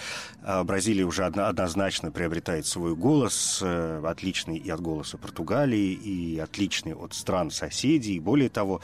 а, 0.41 0.63
Бразилия 0.63 1.03
уже 1.03 1.25
однозначно 1.25 2.11
приобретает 2.11 2.65
свой 2.65 2.95
голос, 2.95 3.59
э, 3.61 4.01
отличный 4.05 4.57
и 4.57 4.69
от 4.69 4.79
голоса 4.79 5.17
Португалии, 5.17 5.91
и 5.91 6.39
отличный 6.39 6.93
от 6.93 7.13
стран 7.13 7.51
соседей, 7.51 8.15
и 8.15 8.19
более 8.21 8.49
того, 8.49 8.79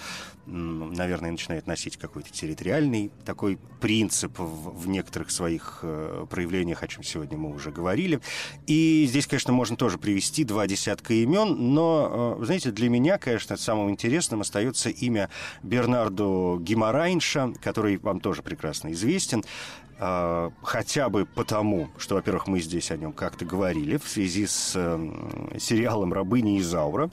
наверное, 0.48 1.32
начинает 1.32 1.68
носить 1.68 1.98
какой-то 1.98 2.32
территориальный 2.32 3.12
такой 3.26 3.60
принцип 3.82 4.40
в, 4.40 4.82
в 4.82 4.88
некоторых 4.88 5.30
своих 5.30 5.80
э, 5.82 6.26
проявлениях, 6.30 6.84
о 6.84 6.88
чем 6.88 7.04
сегодня 7.04 7.38
мы 7.38 7.54
уже 7.54 7.72
говорили. 7.72 8.20
И 8.66 9.06
здесь, 9.08 9.28
конечно, 9.28 9.54
можно 9.54 9.76
тоже 9.76 9.98
привести 9.98 10.44
два 10.44 10.66
десятка 10.68 11.14
имен, 11.14 11.74
но, 11.74 12.38
э, 12.40 12.46
знаете, 12.46 12.72
для 12.72 12.90
меня, 12.90 13.18
конечно, 13.18 13.58
самым 13.58 13.90
интересным 13.90 14.42
остается 14.42 14.90
имя 14.90 15.30
Бернардо 15.64 16.58
Гимарайнша, 16.60 17.54
который 17.62 17.98
вам 17.98 18.20
тоже 18.20 18.42
прекрасно 18.42 18.92
известен. 18.94 19.44
Uh, 20.00 20.54
хотя 20.62 21.10
бы 21.10 21.26
потому, 21.26 21.90
что, 21.98 22.14
во-первых, 22.14 22.46
мы 22.46 22.60
здесь 22.60 22.92
о 22.92 22.98
нем 22.98 23.14
как-то 23.14 23.46
говорили 23.46 23.98
в 23.98 24.08
связи 24.08 24.46
с 24.46 24.76
uh, 24.76 25.60
сериалом 25.60 26.14
«Рабыня 26.14 26.60
Изаура», 26.60 27.10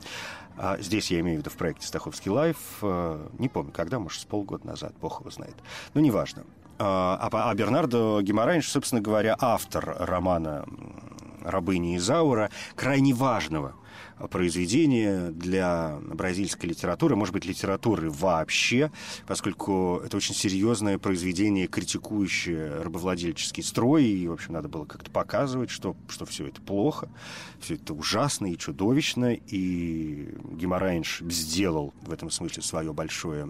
а 0.56 0.78
здесь 0.78 1.10
я 1.10 1.20
имею 1.20 1.38
в 1.38 1.40
виду 1.40 1.50
в 1.50 1.56
проекте 1.56 1.86
«Стаховский 1.86 2.30
лайф». 2.30 2.56
Э, 2.82 3.28
не 3.38 3.48
помню, 3.48 3.72
когда, 3.72 3.98
может, 3.98 4.20
с 4.20 4.24
полгода 4.24 4.66
назад, 4.66 4.94
бог 5.00 5.20
его 5.20 5.30
знает. 5.30 5.56
Но 5.94 6.00
неважно. 6.00 6.44
А, 6.78 7.28
а, 7.32 7.50
а 7.50 7.54
Бернардо 7.54 8.20
Гимарайнш, 8.22 8.68
собственно 8.68 9.00
говоря, 9.00 9.36
автор 9.38 9.96
романа 9.98 10.64
«Рабыни 11.42 11.96
Изаура», 11.96 12.50
крайне 12.74 13.14
важного 13.14 13.74
произведение 14.30 15.30
для 15.30 15.98
бразильской 16.02 16.70
литературы, 16.70 17.16
может 17.16 17.32
быть, 17.32 17.44
литературы 17.44 18.10
вообще, 18.10 18.90
поскольку 19.26 20.00
это 20.04 20.16
очень 20.16 20.34
серьезное 20.34 20.98
произведение, 20.98 21.66
критикующее 21.66 22.82
рабовладельческий 22.82 23.62
строй, 23.62 24.04
и, 24.04 24.28
в 24.28 24.32
общем, 24.32 24.54
надо 24.54 24.68
было 24.68 24.84
как-то 24.84 25.10
показывать, 25.10 25.70
что, 25.70 25.96
что 26.08 26.26
все 26.26 26.46
это 26.46 26.60
плохо, 26.60 27.08
все 27.60 27.74
это 27.74 27.94
ужасно 27.94 28.52
и 28.52 28.58
чудовищно, 28.58 29.34
и 29.34 30.34
Гимарайнш 30.52 31.22
сделал 31.28 31.92
в 32.02 32.12
этом 32.12 32.30
смысле 32.30 32.62
свое 32.62 32.92
большое 32.92 33.48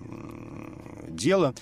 дело. 1.09 1.55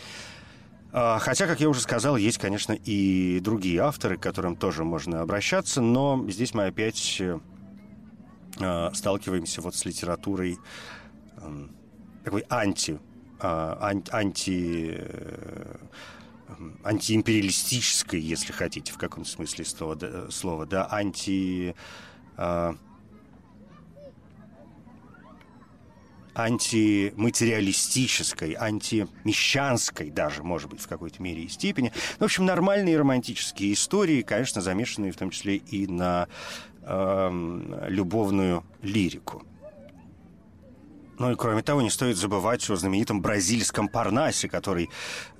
А, 0.94 1.18
хотя, 1.18 1.46
как 1.46 1.60
я 1.60 1.70
уже 1.70 1.80
сказал, 1.80 2.16
есть, 2.18 2.36
конечно, 2.36 2.72
и 2.72 3.40
другие 3.40 3.80
авторы, 3.80 4.18
к 4.18 4.22
которым 4.22 4.56
тоже 4.56 4.84
можно 4.84 5.22
обращаться, 5.22 5.80
но 5.80 6.22
здесь 6.28 6.52
мы 6.52 6.66
опять 6.66 7.22
Э, 7.22 7.38
сталкиваемся 8.94 9.60
вот 9.60 9.74
с 9.74 9.84
литературой 9.84 10.58
эм, 11.38 11.74
такой 12.24 12.44
анти, 12.48 12.98
э, 13.40 14.00
анти 14.10 14.96
э, 14.98 15.76
антиимпериалистической, 16.84 18.20
если 18.20 18.52
хотите, 18.52 18.92
в 18.92 18.98
каком 18.98 19.24
смысле 19.24 19.64
слова, 19.64 19.96
да, 19.96 20.30
слова, 20.30 20.66
да 20.66 20.86
анти 20.90 21.74
антиматериалистической, 26.34 28.54
антимещанской 28.54 30.10
даже, 30.10 30.42
может 30.42 30.70
быть, 30.70 30.80
в 30.80 30.88
какой-то 30.88 31.22
мере 31.22 31.44
и 31.44 31.48
степени. 31.48 31.92
В 32.18 32.24
общем, 32.24 32.46
нормальные 32.46 32.98
романтические 32.98 33.74
истории, 33.74 34.22
конечно, 34.22 34.62
замешанные 34.62 35.12
в 35.12 35.16
том 35.16 35.30
числе 35.30 35.56
и 35.56 35.86
на 35.86 36.26
э, 36.82 37.86
любовную 37.88 38.64
лирику. 38.82 39.42
Ну 41.22 41.30
и 41.30 41.36
кроме 41.36 41.62
того, 41.62 41.82
не 41.82 41.90
стоит 41.90 42.16
забывать 42.16 42.68
о 42.68 42.74
знаменитом 42.74 43.20
бразильском 43.20 43.88
Парнасе, 43.88 44.48
который 44.48 44.90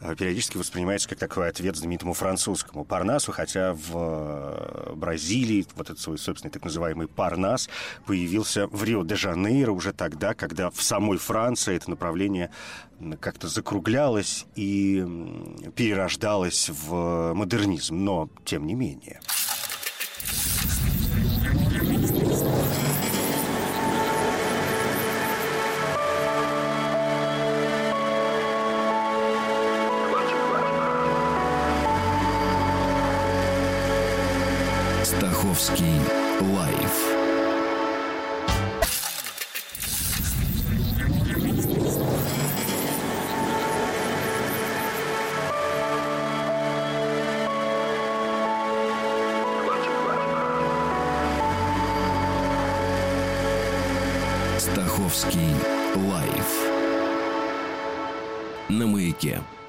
э, 0.01 0.15
периодически 0.15 0.57
воспринимается 0.57 1.09
как 1.09 1.19
такой 1.19 1.49
ответ 1.49 1.75
знаменитому 1.77 2.13
французскому 2.13 2.85
Парнасу, 2.85 3.33
хотя 3.33 3.75
в 3.75 3.91
э, 3.93 4.93
Бразилии 4.95 5.67
вот 5.75 5.91
этот 5.91 5.99
свой 5.99 6.19
собственный 6.19 6.53
так 6.53 6.65
называемый 6.65 7.09
Парнас 7.09 7.69
появился 8.07 8.69
в 8.69 8.85
Рио-де-Жанейро 8.85 9.73
уже 9.73 9.93
тогда, 9.93 10.35
когда 10.35 10.71
в 10.71 10.81
самой 10.81 11.19
Франции 11.19 11.75
это 11.75 11.91
направление 11.91 12.51
как-то 13.19 13.49
закруглялось 13.49 14.47
и 14.55 15.05
перерождалось 15.75 16.71
в 16.71 17.33
модернизм, 17.35 17.97
но 17.97 18.29
тем 18.45 18.69
не 18.69 18.75
менее. 18.75 19.21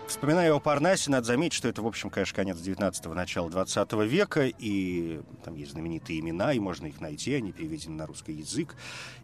Вспоминая 0.05 0.53
о 0.53 0.59
Парнасе, 0.59 1.09
надо 1.09 1.25
заметить, 1.27 1.53
что 1.53 1.67
это, 1.69 1.81
в 1.81 1.87
общем, 1.87 2.09
конечно, 2.09 2.35
конец 2.35 2.57
19-го, 2.57 3.13
начало 3.13 3.49
20 3.49 3.93
века, 4.03 4.45
и 4.45 5.21
там 5.43 5.55
есть 5.55 5.71
знаменитые 5.71 6.19
имена, 6.19 6.53
и 6.53 6.59
можно 6.59 6.85
их 6.85 7.01
найти, 7.01 7.33
они 7.33 7.51
переведены 7.51 7.95
на 7.95 8.05
русский 8.05 8.33
язык. 8.33 8.75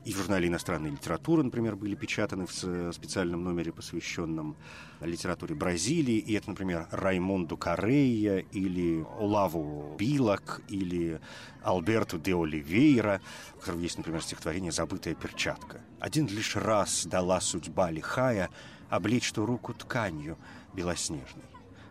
И 0.06 0.14
в 0.14 0.18
журнале 0.18 0.48
«Иностранная 0.48 0.90
литература», 0.92 1.44
например, 1.44 1.76
были 1.76 1.96
печатаны 1.96 2.48
в 2.48 2.94
специальном 2.94 3.44
номере, 3.44 3.72
посвященном 3.72 4.56
литературе 5.02 5.54
Бразилии. 5.54 6.18
И 6.18 6.34
это, 6.34 6.50
например, 6.50 6.88
Раймонду 6.92 7.56
Карея 7.58 8.40
или 8.52 9.06
Олаву 9.20 9.96
Билак 9.98 10.62
или 10.70 11.20
Альберту 11.62 12.18
де 12.18 12.34
Оливейра, 12.34 13.22
у 13.56 13.60
которого 13.60 13.82
есть, 13.82 13.98
например, 13.98 14.22
стихотворение 14.22 14.72
«Забытая 14.72 15.14
перчатка». 15.14 15.82
«Один 16.00 16.28
лишь 16.28 16.56
раз 16.56 17.06
дала 17.06 17.42
судьба 17.42 17.92
лихая 17.92 18.50
облечь 18.90 19.32
ту 19.32 19.46
руку 19.46 19.74
тканью, 19.74 20.38
белоснежный. 20.74 21.44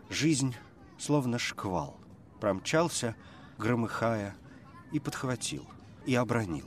Жизнь, 0.09 0.55
словно 0.97 1.39
шквал, 1.39 1.97
промчался, 2.39 3.15
громыхая, 3.57 4.35
и 4.91 4.99
подхватил, 4.99 5.67
и 6.05 6.15
обронил 6.15 6.65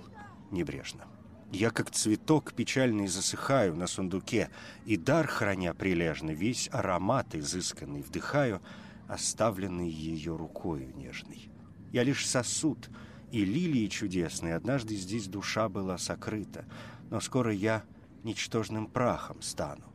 небрежно. 0.51 1.05
Я, 1.51 1.71
как 1.71 1.91
цветок 1.91 2.55
печальный, 2.55 3.09
засыхаю 3.09 3.77
на 3.77 3.87
сундуке, 3.87 4.49
и 4.87 4.97
дар, 4.97 5.27
храня 5.27 5.75
прилежно, 5.75 6.31
весь 6.31 6.71
аромат 6.73 7.35
изысканный 7.35 8.01
вдыхаю, 8.01 8.63
оставленный 9.07 9.91
ее 9.91 10.35
рукою 10.37 10.97
нежной. 10.97 11.51
Я 11.91 12.05
лишь 12.05 12.27
сосуд, 12.27 12.89
и 13.31 13.45
лилии 13.45 13.87
чудесные, 13.89 14.55
однажды 14.55 14.95
здесь 14.95 15.27
душа 15.27 15.69
была 15.69 15.99
сокрыта, 15.99 16.65
но 17.11 17.21
скоро 17.21 17.53
я 17.53 17.83
ничтожным 18.23 18.87
прахом 18.87 19.43
стану. 19.43 19.92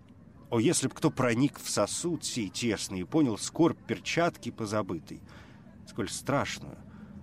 О, 0.49 0.59
если 0.59 0.87
б 0.87 0.93
кто 0.95 1.11
проник 1.11 1.59
в 1.59 1.69
сосуд 1.69 2.23
сей 2.23 2.49
тесный 2.49 3.01
и 3.01 3.03
понял 3.03 3.37
скорбь 3.37 3.79
перчатки 3.85 4.49
позабытой, 4.49 5.21
сколь 5.87 6.09
страшную 6.09 6.77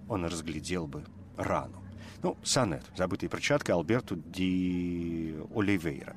он 0.09 0.25
разглядел 0.27 0.87
бы 0.87 1.05
рану. 1.37 1.84
Ну, 2.25 2.39
сонет, 2.43 2.83
забытая 2.97 3.29
перчатка 3.29 3.75
Альберту 3.75 4.17
ди 4.17 5.35
Оливейра. 5.55 6.17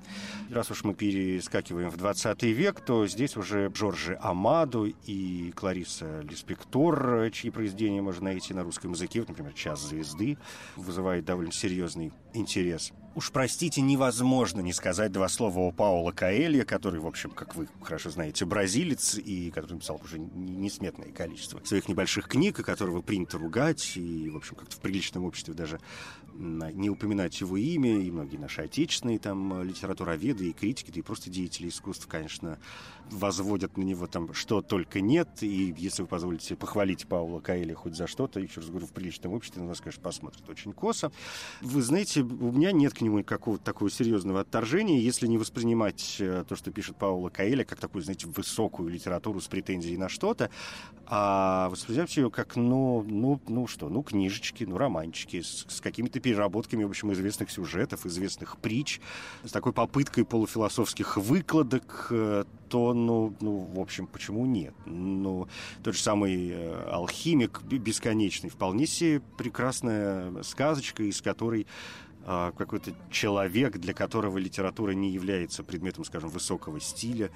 Раз 0.50 0.72
уж 0.72 0.86
мы 0.86 0.94
перескакиваем 0.94 1.90
в 1.90 1.98
20 1.98 2.44
век, 2.44 2.80
то 2.80 3.06
здесь 3.08 3.36
уже 3.36 3.68
Джорджи 3.68 4.18
Амаду 4.22 4.86
и 4.86 5.52
Клариса 5.54 6.22
Лиспектор, 6.22 7.30
чьи 7.32 7.52
произведения 7.52 8.02
можно 8.02 8.24
найти 8.24 8.54
на 8.54 8.64
русском 8.64 8.94
языке, 8.94 9.20
вот, 9.20 9.28
например, 9.28 9.52
«Час 9.52 9.82
звезды», 9.82 10.38
вызывает 10.78 11.26
довольно 11.26 11.52
серьезный 11.52 12.14
интерес. 12.34 12.94
Уж 13.18 13.32
простите, 13.32 13.82
невозможно 13.82 14.62
не 14.62 14.74
сказать 14.74 15.12
два 15.12 15.28
слова 15.28 15.60
о 15.62 15.72
Паула 15.72 16.12
Каэлья, 16.12 16.64
который, 16.64 17.00
в 17.00 17.08
общем, 17.08 17.32
как 17.32 17.56
вы 17.56 17.68
хорошо 17.82 18.12
знаете, 18.12 18.46
бразилец, 18.46 19.16
и 19.16 19.50
который 19.50 19.74
написал 19.74 20.00
уже 20.04 20.20
несметное 20.20 21.12
количество 21.12 21.60
своих 21.66 21.90
небольших 21.90 22.28
книг, 22.28 22.60
и 22.60 22.64
которого 22.64 23.02
принято 23.02 23.40
ругать, 23.40 23.98
и, 23.98 24.30
в 24.30 24.38
общем, 24.38 24.56
как-то 24.56 24.76
в 24.76 24.80
приличном 24.80 25.26
обществе 25.26 25.56
даже 25.56 25.80
не 26.38 26.90
упоминать 26.90 27.40
его 27.42 27.58
имя, 27.58 28.00
и 28.00 28.12
многие 28.12 28.38
наши 28.38 28.62
отечественные 28.62 29.20
там 29.20 29.64
литературоведы 29.64 30.50
и 30.50 30.54
критики, 30.54 30.92
да 30.92 31.00
и 31.00 31.04
просто 31.04 31.30
деятели 31.30 31.70
искусств, 31.70 32.08
конечно, 32.08 32.60
возводят 33.12 33.78
на 33.78 33.84
него 33.84 34.08
там 34.08 34.34
что 34.34 34.62
только 34.62 35.02
нет, 35.02 35.30
и 35.42 35.74
если 35.78 36.02
вы 36.02 36.08
позволите 36.08 36.56
похвалить 36.56 37.08
Паула 37.08 37.40
Каэля 37.40 37.76
хоть 37.76 37.96
за 37.96 38.08
что-то, 38.08 38.40
еще 38.40 38.62
раз 38.62 38.70
говорю, 38.70 38.88
в 38.88 38.92
приличном 38.92 39.34
обществе 39.34 39.62
на 39.62 39.70
нас, 39.70 39.82
конечно, 39.82 40.02
посмотрят 40.02 40.48
очень 40.50 40.74
косо. 40.74 41.12
Вы 41.62 41.82
знаете, 41.82 42.22
у 42.22 42.52
меня 42.52 42.72
нет 42.72 42.94
к 42.94 43.02
нему 43.02 43.24
какого-то 43.24 43.64
такого 43.64 43.90
серьезного 43.90 44.42
отторжения, 44.42 45.00
если 45.00 45.28
не 45.28 45.38
воспринимать 45.38 46.18
э, 46.20 46.44
то, 46.48 46.56
что 46.56 46.72
пишет 46.72 46.98
Паула 46.98 47.30
Каэля, 47.30 47.64
как 47.64 47.80
такую, 47.80 48.04
знаете, 48.04 48.28
высокую 48.28 48.90
литературу 48.90 49.40
с 49.40 49.48
претензией 49.48 49.98
на 49.98 50.10
что-то, 50.10 50.50
а 51.06 51.70
воспринимать 51.70 52.16
ее 52.18 52.30
как, 52.30 52.56
ну, 52.56 53.04
ну, 53.08 53.42
ну 53.48 53.68
что, 53.68 53.90
ну, 53.90 54.04
книжечки, 54.04 54.66
ну, 54.66 54.78
романчики 54.78 55.42
с, 55.42 55.66
с 55.68 55.82
какими-то 55.82 56.20
переработками, 56.20 56.84
в 56.84 56.90
общем, 56.90 57.14
известных 57.14 57.50
сюжетов, 57.50 58.06
известных 58.06 58.58
притч, 58.58 59.00
с 59.44 59.52
такой 59.52 59.74
попыткой 59.74 60.26
полуфилософских 60.26 61.18
выкладок, 61.18 62.08
э, 62.12 62.44
то, 62.70 62.94
ну, 62.94 63.34
ну, 63.42 63.60
в 63.74 63.80
общем, 63.80 64.08
почему 64.08 64.46
нет? 64.46 64.74
Ну, 64.86 65.48
тот 65.84 65.96
же 65.96 66.02
самый 66.02 66.52
э, 66.52 66.90
алхимик 66.90 67.64
бесконечный, 67.64 68.50
вполне 68.50 68.86
себе 68.86 69.22
прекрасная 69.38 70.44
сказочка, 70.44 71.04
из 71.04 71.22
которой 71.22 71.68
э, 72.26 72.52
какой-то 72.58 72.94
человек, 73.12 73.78
для 73.78 73.94
которого 73.94 74.38
литература 74.38 74.92
не 74.92 75.12
является 75.12 75.64
предметом, 75.64 76.06
скажем, 76.06 76.30
высокого 76.30 76.80
стиля 76.80 77.32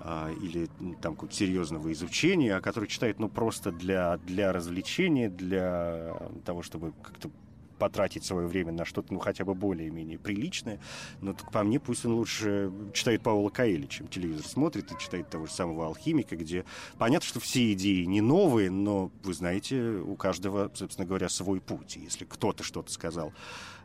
э, 0.00 0.34
или 0.42 0.68
там 1.00 1.14
какого-то 1.14 1.36
серьезного 1.36 1.92
изучения, 1.92 2.56
а 2.56 2.60
который 2.60 2.88
читает, 2.88 3.18
ну, 3.18 3.28
просто 3.28 3.72
для, 3.72 4.18
для 4.18 4.52
развлечения, 4.52 5.28
для 5.28 6.16
того, 6.44 6.62
чтобы 6.62 6.92
как-то 7.02 7.30
потратить 7.78 8.24
свое 8.24 8.46
время 8.46 8.72
на 8.72 8.84
что-то, 8.84 9.12
ну, 9.12 9.18
хотя 9.18 9.44
бы 9.44 9.54
более-менее 9.54 10.18
приличное. 10.18 10.80
Но 11.20 11.32
так 11.32 11.50
по 11.50 11.62
мне 11.62 11.80
пусть 11.80 12.04
он 12.06 12.14
лучше 12.14 12.72
читает 12.92 13.22
Паула 13.22 13.50
Каэли, 13.50 13.86
чем 13.86 14.08
телевизор 14.08 14.46
смотрит 14.46 14.90
и 14.92 14.98
читает 14.98 15.28
того 15.30 15.46
же 15.46 15.52
самого 15.52 15.86
«Алхимика», 15.86 16.36
где 16.36 16.64
понятно, 16.98 17.26
что 17.26 17.40
все 17.40 17.72
идеи 17.72 18.04
не 18.04 18.20
новые, 18.20 18.70
но, 18.70 19.10
вы 19.22 19.34
знаете, 19.34 19.80
у 19.80 20.16
каждого, 20.16 20.70
собственно 20.74 21.06
говоря, 21.06 21.28
свой 21.28 21.60
путь. 21.60 21.96
И 21.96 22.00
если 22.00 22.24
кто-то 22.24 22.62
что-то 22.62 22.90
сказал 22.92 23.32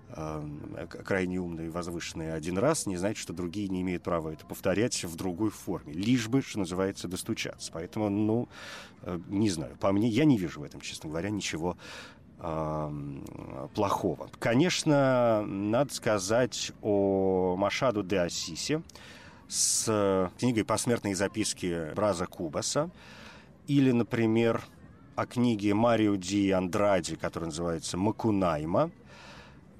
э, 0.09 0.87
крайне 1.03 1.39
умный 1.39 1.67
и 1.67 1.69
возвышенный 1.69 2.33
один 2.33 2.57
раз, 2.57 2.85
не 2.85 2.97
значит, 2.97 3.21
что 3.21 3.33
другие 3.33 3.67
не 3.67 3.81
имеют 3.81 4.03
права 4.03 4.31
это 4.31 4.45
повторять 4.45 5.03
в 5.03 5.15
другой 5.15 5.49
форме. 5.49 5.93
Лишь 5.93 6.27
бы, 6.27 6.41
что 6.41 6.59
называется, 6.59 7.07
достучаться. 7.07 7.71
Поэтому, 7.73 8.09
ну, 8.09 8.49
э, 9.03 9.19
не 9.27 9.49
знаю. 9.49 9.75
По 9.77 9.91
мне, 9.91 10.07
я 10.07 10.25
не 10.25 10.37
вижу 10.37 10.61
в 10.61 10.63
этом, 10.63 10.81
честно 10.81 11.09
говоря, 11.09 11.29
ничего 11.29 11.77
плохого. 12.39 14.29
Конечно, 14.39 15.43
надо 15.45 15.93
сказать 15.93 16.71
о 16.81 17.55
Машаду 17.57 18.01
де 18.01 18.17
Асисе 18.19 18.81
с 19.47 20.31
книгой 20.39 20.63
«Посмертные 20.63 21.15
записки 21.15 21.93
Браза 21.95 22.25
Кубаса» 22.25 22.89
или, 23.67 23.91
например, 23.91 24.61
о 25.15 25.25
книге 25.25 25.73
Марио 25.73 26.15
Ди 26.15 26.51
Андради, 26.51 27.15
которая 27.15 27.49
называется 27.49 27.97
«Макунайма», 27.97 28.91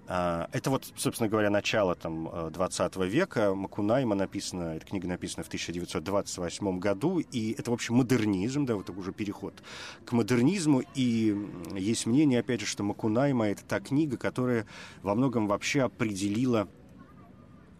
это 0.09 0.71
вот, 0.71 0.91
собственно 0.95 1.29
говоря, 1.29 1.51
начало 1.51 1.93
там, 1.93 2.49
20 2.51 2.97
э, 2.97 3.07
века. 3.07 3.53
Макунайма 3.53 4.15
написана, 4.15 4.75
эта 4.75 4.85
книга 4.87 5.07
написана 5.07 5.43
в 5.43 5.47
1928 5.47 6.79
году, 6.79 7.19
и 7.19 7.51
это, 7.51 7.69
в 7.69 7.75
общем, 7.75 7.95
модернизм, 7.95 8.65
да, 8.65 8.75
вот 8.75 8.89
уже 8.89 9.11
переход 9.11 9.61
к 10.05 10.11
модернизму, 10.11 10.81
и 10.95 11.37
есть 11.75 12.07
мнение, 12.07 12.39
опять 12.39 12.61
же, 12.61 12.65
что 12.65 12.81
Макунайма— 12.81 13.47
это 13.49 13.63
та 13.63 13.79
книга, 13.79 14.17
которая 14.17 14.65
во 15.03 15.13
многом 15.13 15.47
вообще 15.47 15.83
определила 15.83 16.67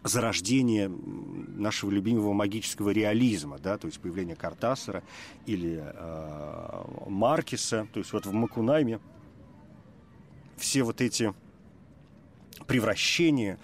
зарождение 0.03 0.87
нашего 0.87 1.89
любимого 1.89 2.33
магического 2.33 2.91
реализма, 2.91 3.57
да, 3.57 3.79
то 3.79 3.87
есть 3.87 3.99
появление 3.99 4.35
Картасера 4.35 5.03
или 5.47 5.81
э, 5.83 6.83
Маркиса, 7.07 7.87
то 7.91 7.99
есть 7.99 8.13
вот 8.13 8.27
в 8.27 8.33
Макунайме 8.33 8.99
все 10.57 10.83
вот 10.83 11.01
эти 11.01 11.33
превращение 12.69 13.57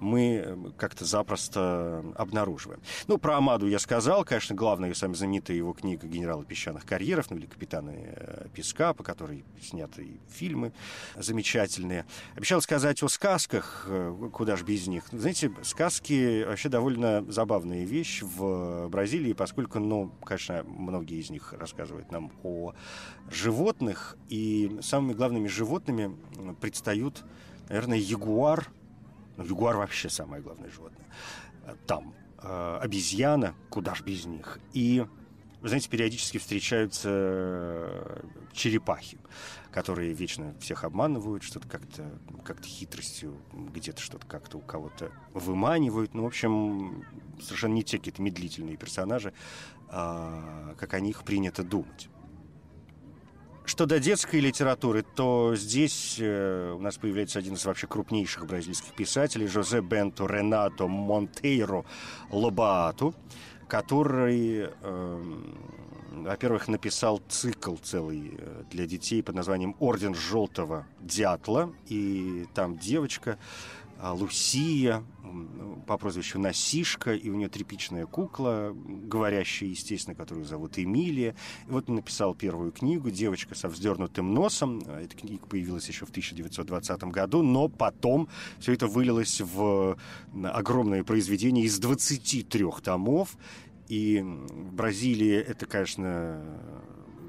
мы 0.00 0.42
э, 0.44 0.56
как-то 0.76 1.04
запросто 1.04 2.04
обнаруживаем. 2.16 2.80
Ну, 3.06 3.18
про 3.18 3.36
Амаду 3.36 3.66
я 3.66 3.78
сказал. 3.78 4.24
Конечно, 4.24 4.54
главная 4.56 4.90
и 4.90 4.94
самая 4.94 5.16
знаменитая 5.16 5.56
его 5.56 5.72
книга 5.72 6.06
«Генералы 6.06 6.44
песчаных 6.44 6.86
карьеров», 6.86 7.30
ну, 7.30 7.36
или 7.36 7.46
«Капитаны 7.46 8.14
э, 8.16 8.46
песка», 8.54 8.94
по 8.94 9.02
которой 9.02 9.44
сняты 9.60 10.20
фильмы 10.28 10.72
замечательные. 11.16 12.06
Обещал 12.34 12.60
сказать 12.62 13.02
о 13.02 13.08
сказках, 13.08 13.84
э, 13.88 14.30
куда 14.32 14.56
же 14.56 14.64
без 14.64 14.86
них. 14.86 15.04
Знаете, 15.12 15.52
сказки 15.62 16.44
вообще 16.44 16.68
довольно 16.68 17.24
забавная 17.30 17.84
вещь 17.84 18.22
в 18.22 18.88
Бразилии, 18.88 19.32
поскольку, 19.32 19.78
ну, 19.78 20.12
конечно, 20.24 20.64
многие 20.64 21.20
из 21.20 21.30
них 21.30 21.52
рассказывают 21.52 22.10
нам 22.10 22.32
о 22.42 22.72
животных, 23.30 24.16
и 24.28 24.78
самыми 24.80 25.12
главными 25.12 25.48
животными 25.48 26.16
предстают 26.60 27.24
наверное, 27.70 27.98
ягуар, 27.98 28.68
ну, 29.36 29.44
ягуар 29.44 29.76
вообще 29.76 30.10
самое 30.10 30.42
главное 30.42 30.68
животное, 30.70 31.06
там, 31.86 32.12
э, 32.42 32.78
обезьяна, 32.82 33.54
куда 33.70 33.94
ж 33.94 34.02
без 34.02 34.26
них, 34.26 34.58
и, 34.72 35.06
вы 35.60 35.68
знаете, 35.68 35.88
периодически 35.88 36.38
встречаются 36.38 37.08
э, 37.12 38.22
черепахи, 38.52 39.18
которые 39.70 40.12
вечно 40.12 40.52
всех 40.60 40.82
обманывают, 40.82 41.44
что-то 41.44 41.68
как-то 41.68 42.10
как 42.44 42.60
хитростью, 42.64 43.36
где-то 43.52 44.02
что-то 44.02 44.26
как-то 44.26 44.58
у 44.58 44.62
кого-то 44.62 45.12
выманивают. 45.32 46.12
Ну, 46.12 46.24
в 46.24 46.26
общем, 46.26 47.06
совершенно 47.40 47.74
не 47.74 47.84
те 47.84 47.98
какие-то 47.98 48.20
медлительные 48.20 48.76
персонажи, 48.76 49.32
а, 49.88 50.74
как 50.76 50.94
о 50.94 51.00
них 51.00 51.22
принято 51.22 51.62
думать. 51.62 52.08
Что 53.70 53.86
до 53.86 54.00
детской 54.00 54.40
литературы, 54.40 55.04
то 55.14 55.54
здесь 55.54 56.16
э, 56.18 56.74
у 56.76 56.80
нас 56.80 56.98
появляется 56.98 57.38
один 57.38 57.54
из 57.54 57.64
вообще 57.64 57.86
крупнейших 57.86 58.44
бразильских 58.44 58.94
писателей, 58.94 59.46
Жозе 59.46 59.80
Бенто 59.80 60.26
Ренато 60.26 60.88
Монтейро 60.88 61.84
Лобаату, 62.32 63.14
который, 63.68 64.70
э, 64.82 65.22
во-первых, 66.10 66.66
написал 66.66 67.22
цикл 67.28 67.76
целый 67.76 68.32
э, 68.36 68.64
для 68.72 68.86
детей 68.86 69.22
под 69.22 69.36
названием 69.36 69.76
«Орден 69.78 70.16
желтого 70.16 70.84
дятла», 71.00 71.72
и 71.86 72.46
там 72.54 72.76
девочка 72.76 73.38
а, 74.00 74.14
Лусия 74.14 75.04
по 75.86 75.98
прозвищу 75.98 76.38
Насишка, 76.38 77.14
и 77.14 77.30
у 77.30 77.34
нее 77.34 77.48
тряпичная 77.48 78.06
кукла, 78.06 78.72
говорящая, 78.74 79.70
естественно, 79.70 80.14
которую 80.14 80.44
зовут 80.44 80.78
Эмилия. 80.78 81.34
И 81.68 81.70
вот 81.70 81.88
написал 81.88 82.34
первую 82.34 82.72
книгу 82.72 83.10
«Девочка 83.10 83.54
со 83.54 83.68
вздернутым 83.68 84.32
носом». 84.32 84.80
Эта 84.80 85.16
книга 85.16 85.46
появилась 85.46 85.88
еще 85.88 86.06
в 86.06 86.10
1920 86.10 87.04
году, 87.04 87.42
но 87.42 87.68
потом 87.68 88.28
все 88.58 88.72
это 88.72 88.86
вылилось 88.86 89.40
в 89.40 89.96
огромное 90.44 91.04
произведение 91.04 91.64
из 91.64 91.78
23 91.78 92.66
томов. 92.82 93.36
И 93.88 94.20
в 94.20 94.72
Бразилии 94.72 95.34
это, 95.34 95.66
конечно, 95.66 96.40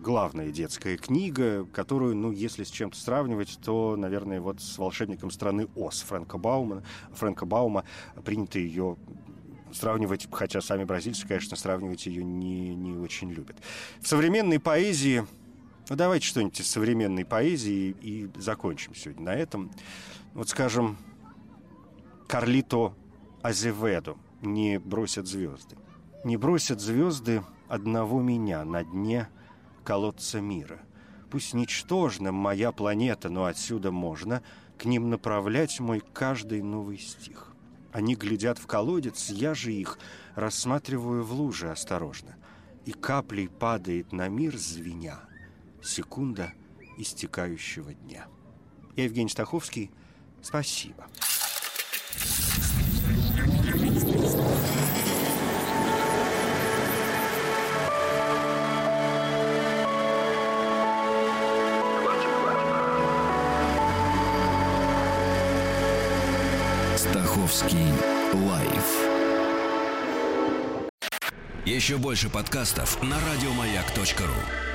главная 0.02 0.52
детская 0.52 0.98
книга, 0.98 1.66
которую, 1.66 2.16
ну, 2.16 2.32
если 2.32 2.64
с 2.64 2.70
чем-то 2.70 2.98
сравнивать, 2.98 3.60
то, 3.64 3.96
наверное, 3.96 4.42
вот 4.42 4.60
с 4.60 4.78
«Волшебником 4.78 5.32
страны 5.32 5.68
Оз» 5.76 6.02
Фрэнка 6.02 6.38
Баума, 6.38 6.84
Фрэнка 7.14 7.46
Баума 7.46 7.86
принято 8.26 8.60
ее 8.60 8.98
сравнивать, 9.72 10.28
хотя 10.32 10.60
сами 10.60 10.84
бразильцы, 10.84 11.28
конечно, 11.28 11.56
сравнивать 11.56 12.06
ее 12.08 12.24
не, 12.24 12.76
не 12.76 12.94
очень 12.98 13.32
любят. 13.32 13.58
В 14.02 14.08
современной 14.08 14.60
поэзии, 14.60 15.26
ну, 15.90 15.96
давайте 15.96 16.26
что-нибудь 16.26 16.60
из 16.60 16.68
современной 16.68 17.24
поэзии 17.24 17.96
и 18.02 18.30
закончим 18.36 18.96
сегодня 18.96 19.24
на 19.26 19.36
этом. 19.36 19.72
Вот, 20.34 20.50
скажем, 20.50 20.98
Карлито 22.28 22.94
Азеведо 23.42 24.18
«Не 24.42 24.80
бросят 24.80 25.28
звезды». 25.28 25.78
«Не 26.24 26.38
бросят 26.38 26.80
звезды 26.82 27.44
одного 27.68 28.22
меня 28.22 28.64
на 28.66 28.84
дне 28.84 29.28
колодца 29.84 30.42
мира. 30.42 30.80
Пусть 31.30 31.54
ничтожна 31.54 32.32
моя 32.32 32.72
планета, 32.72 33.30
но 33.30 33.46
отсюда 33.46 33.92
можно 33.92 34.44
к 34.78 34.86
ним 34.86 35.10
направлять 35.10 35.80
мой 35.80 36.02
каждый 36.14 36.62
новый 36.62 36.98
стих. 36.98 37.54
Они 37.92 38.16
глядят 38.16 38.58
в 38.58 38.68
колодец, 38.68 39.30
я 39.30 39.54
же 39.54 39.74
их 39.74 40.00
рассматриваю 40.36 41.24
в 41.24 41.34
луже 41.34 41.72
осторожно. 41.72 42.36
И 42.86 42.92
каплей 42.92 43.48
падает 43.48 44.12
на 44.12 44.28
мир 44.28 44.58
звеня 44.58 45.20
секунда 45.84 46.54
истекающего 46.98 47.94
дня. 47.94 48.28
Евгений 48.96 49.30
Стаховский. 49.30 49.92
Спасибо. 50.42 51.08
Стаховский 67.52 67.94
лайф. 68.48 69.10
Еще 71.66 71.98
больше 71.98 72.30
подкастов 72.30 73.04
на 73.04 73.18
радиомаяк.ру. 73.20 74.71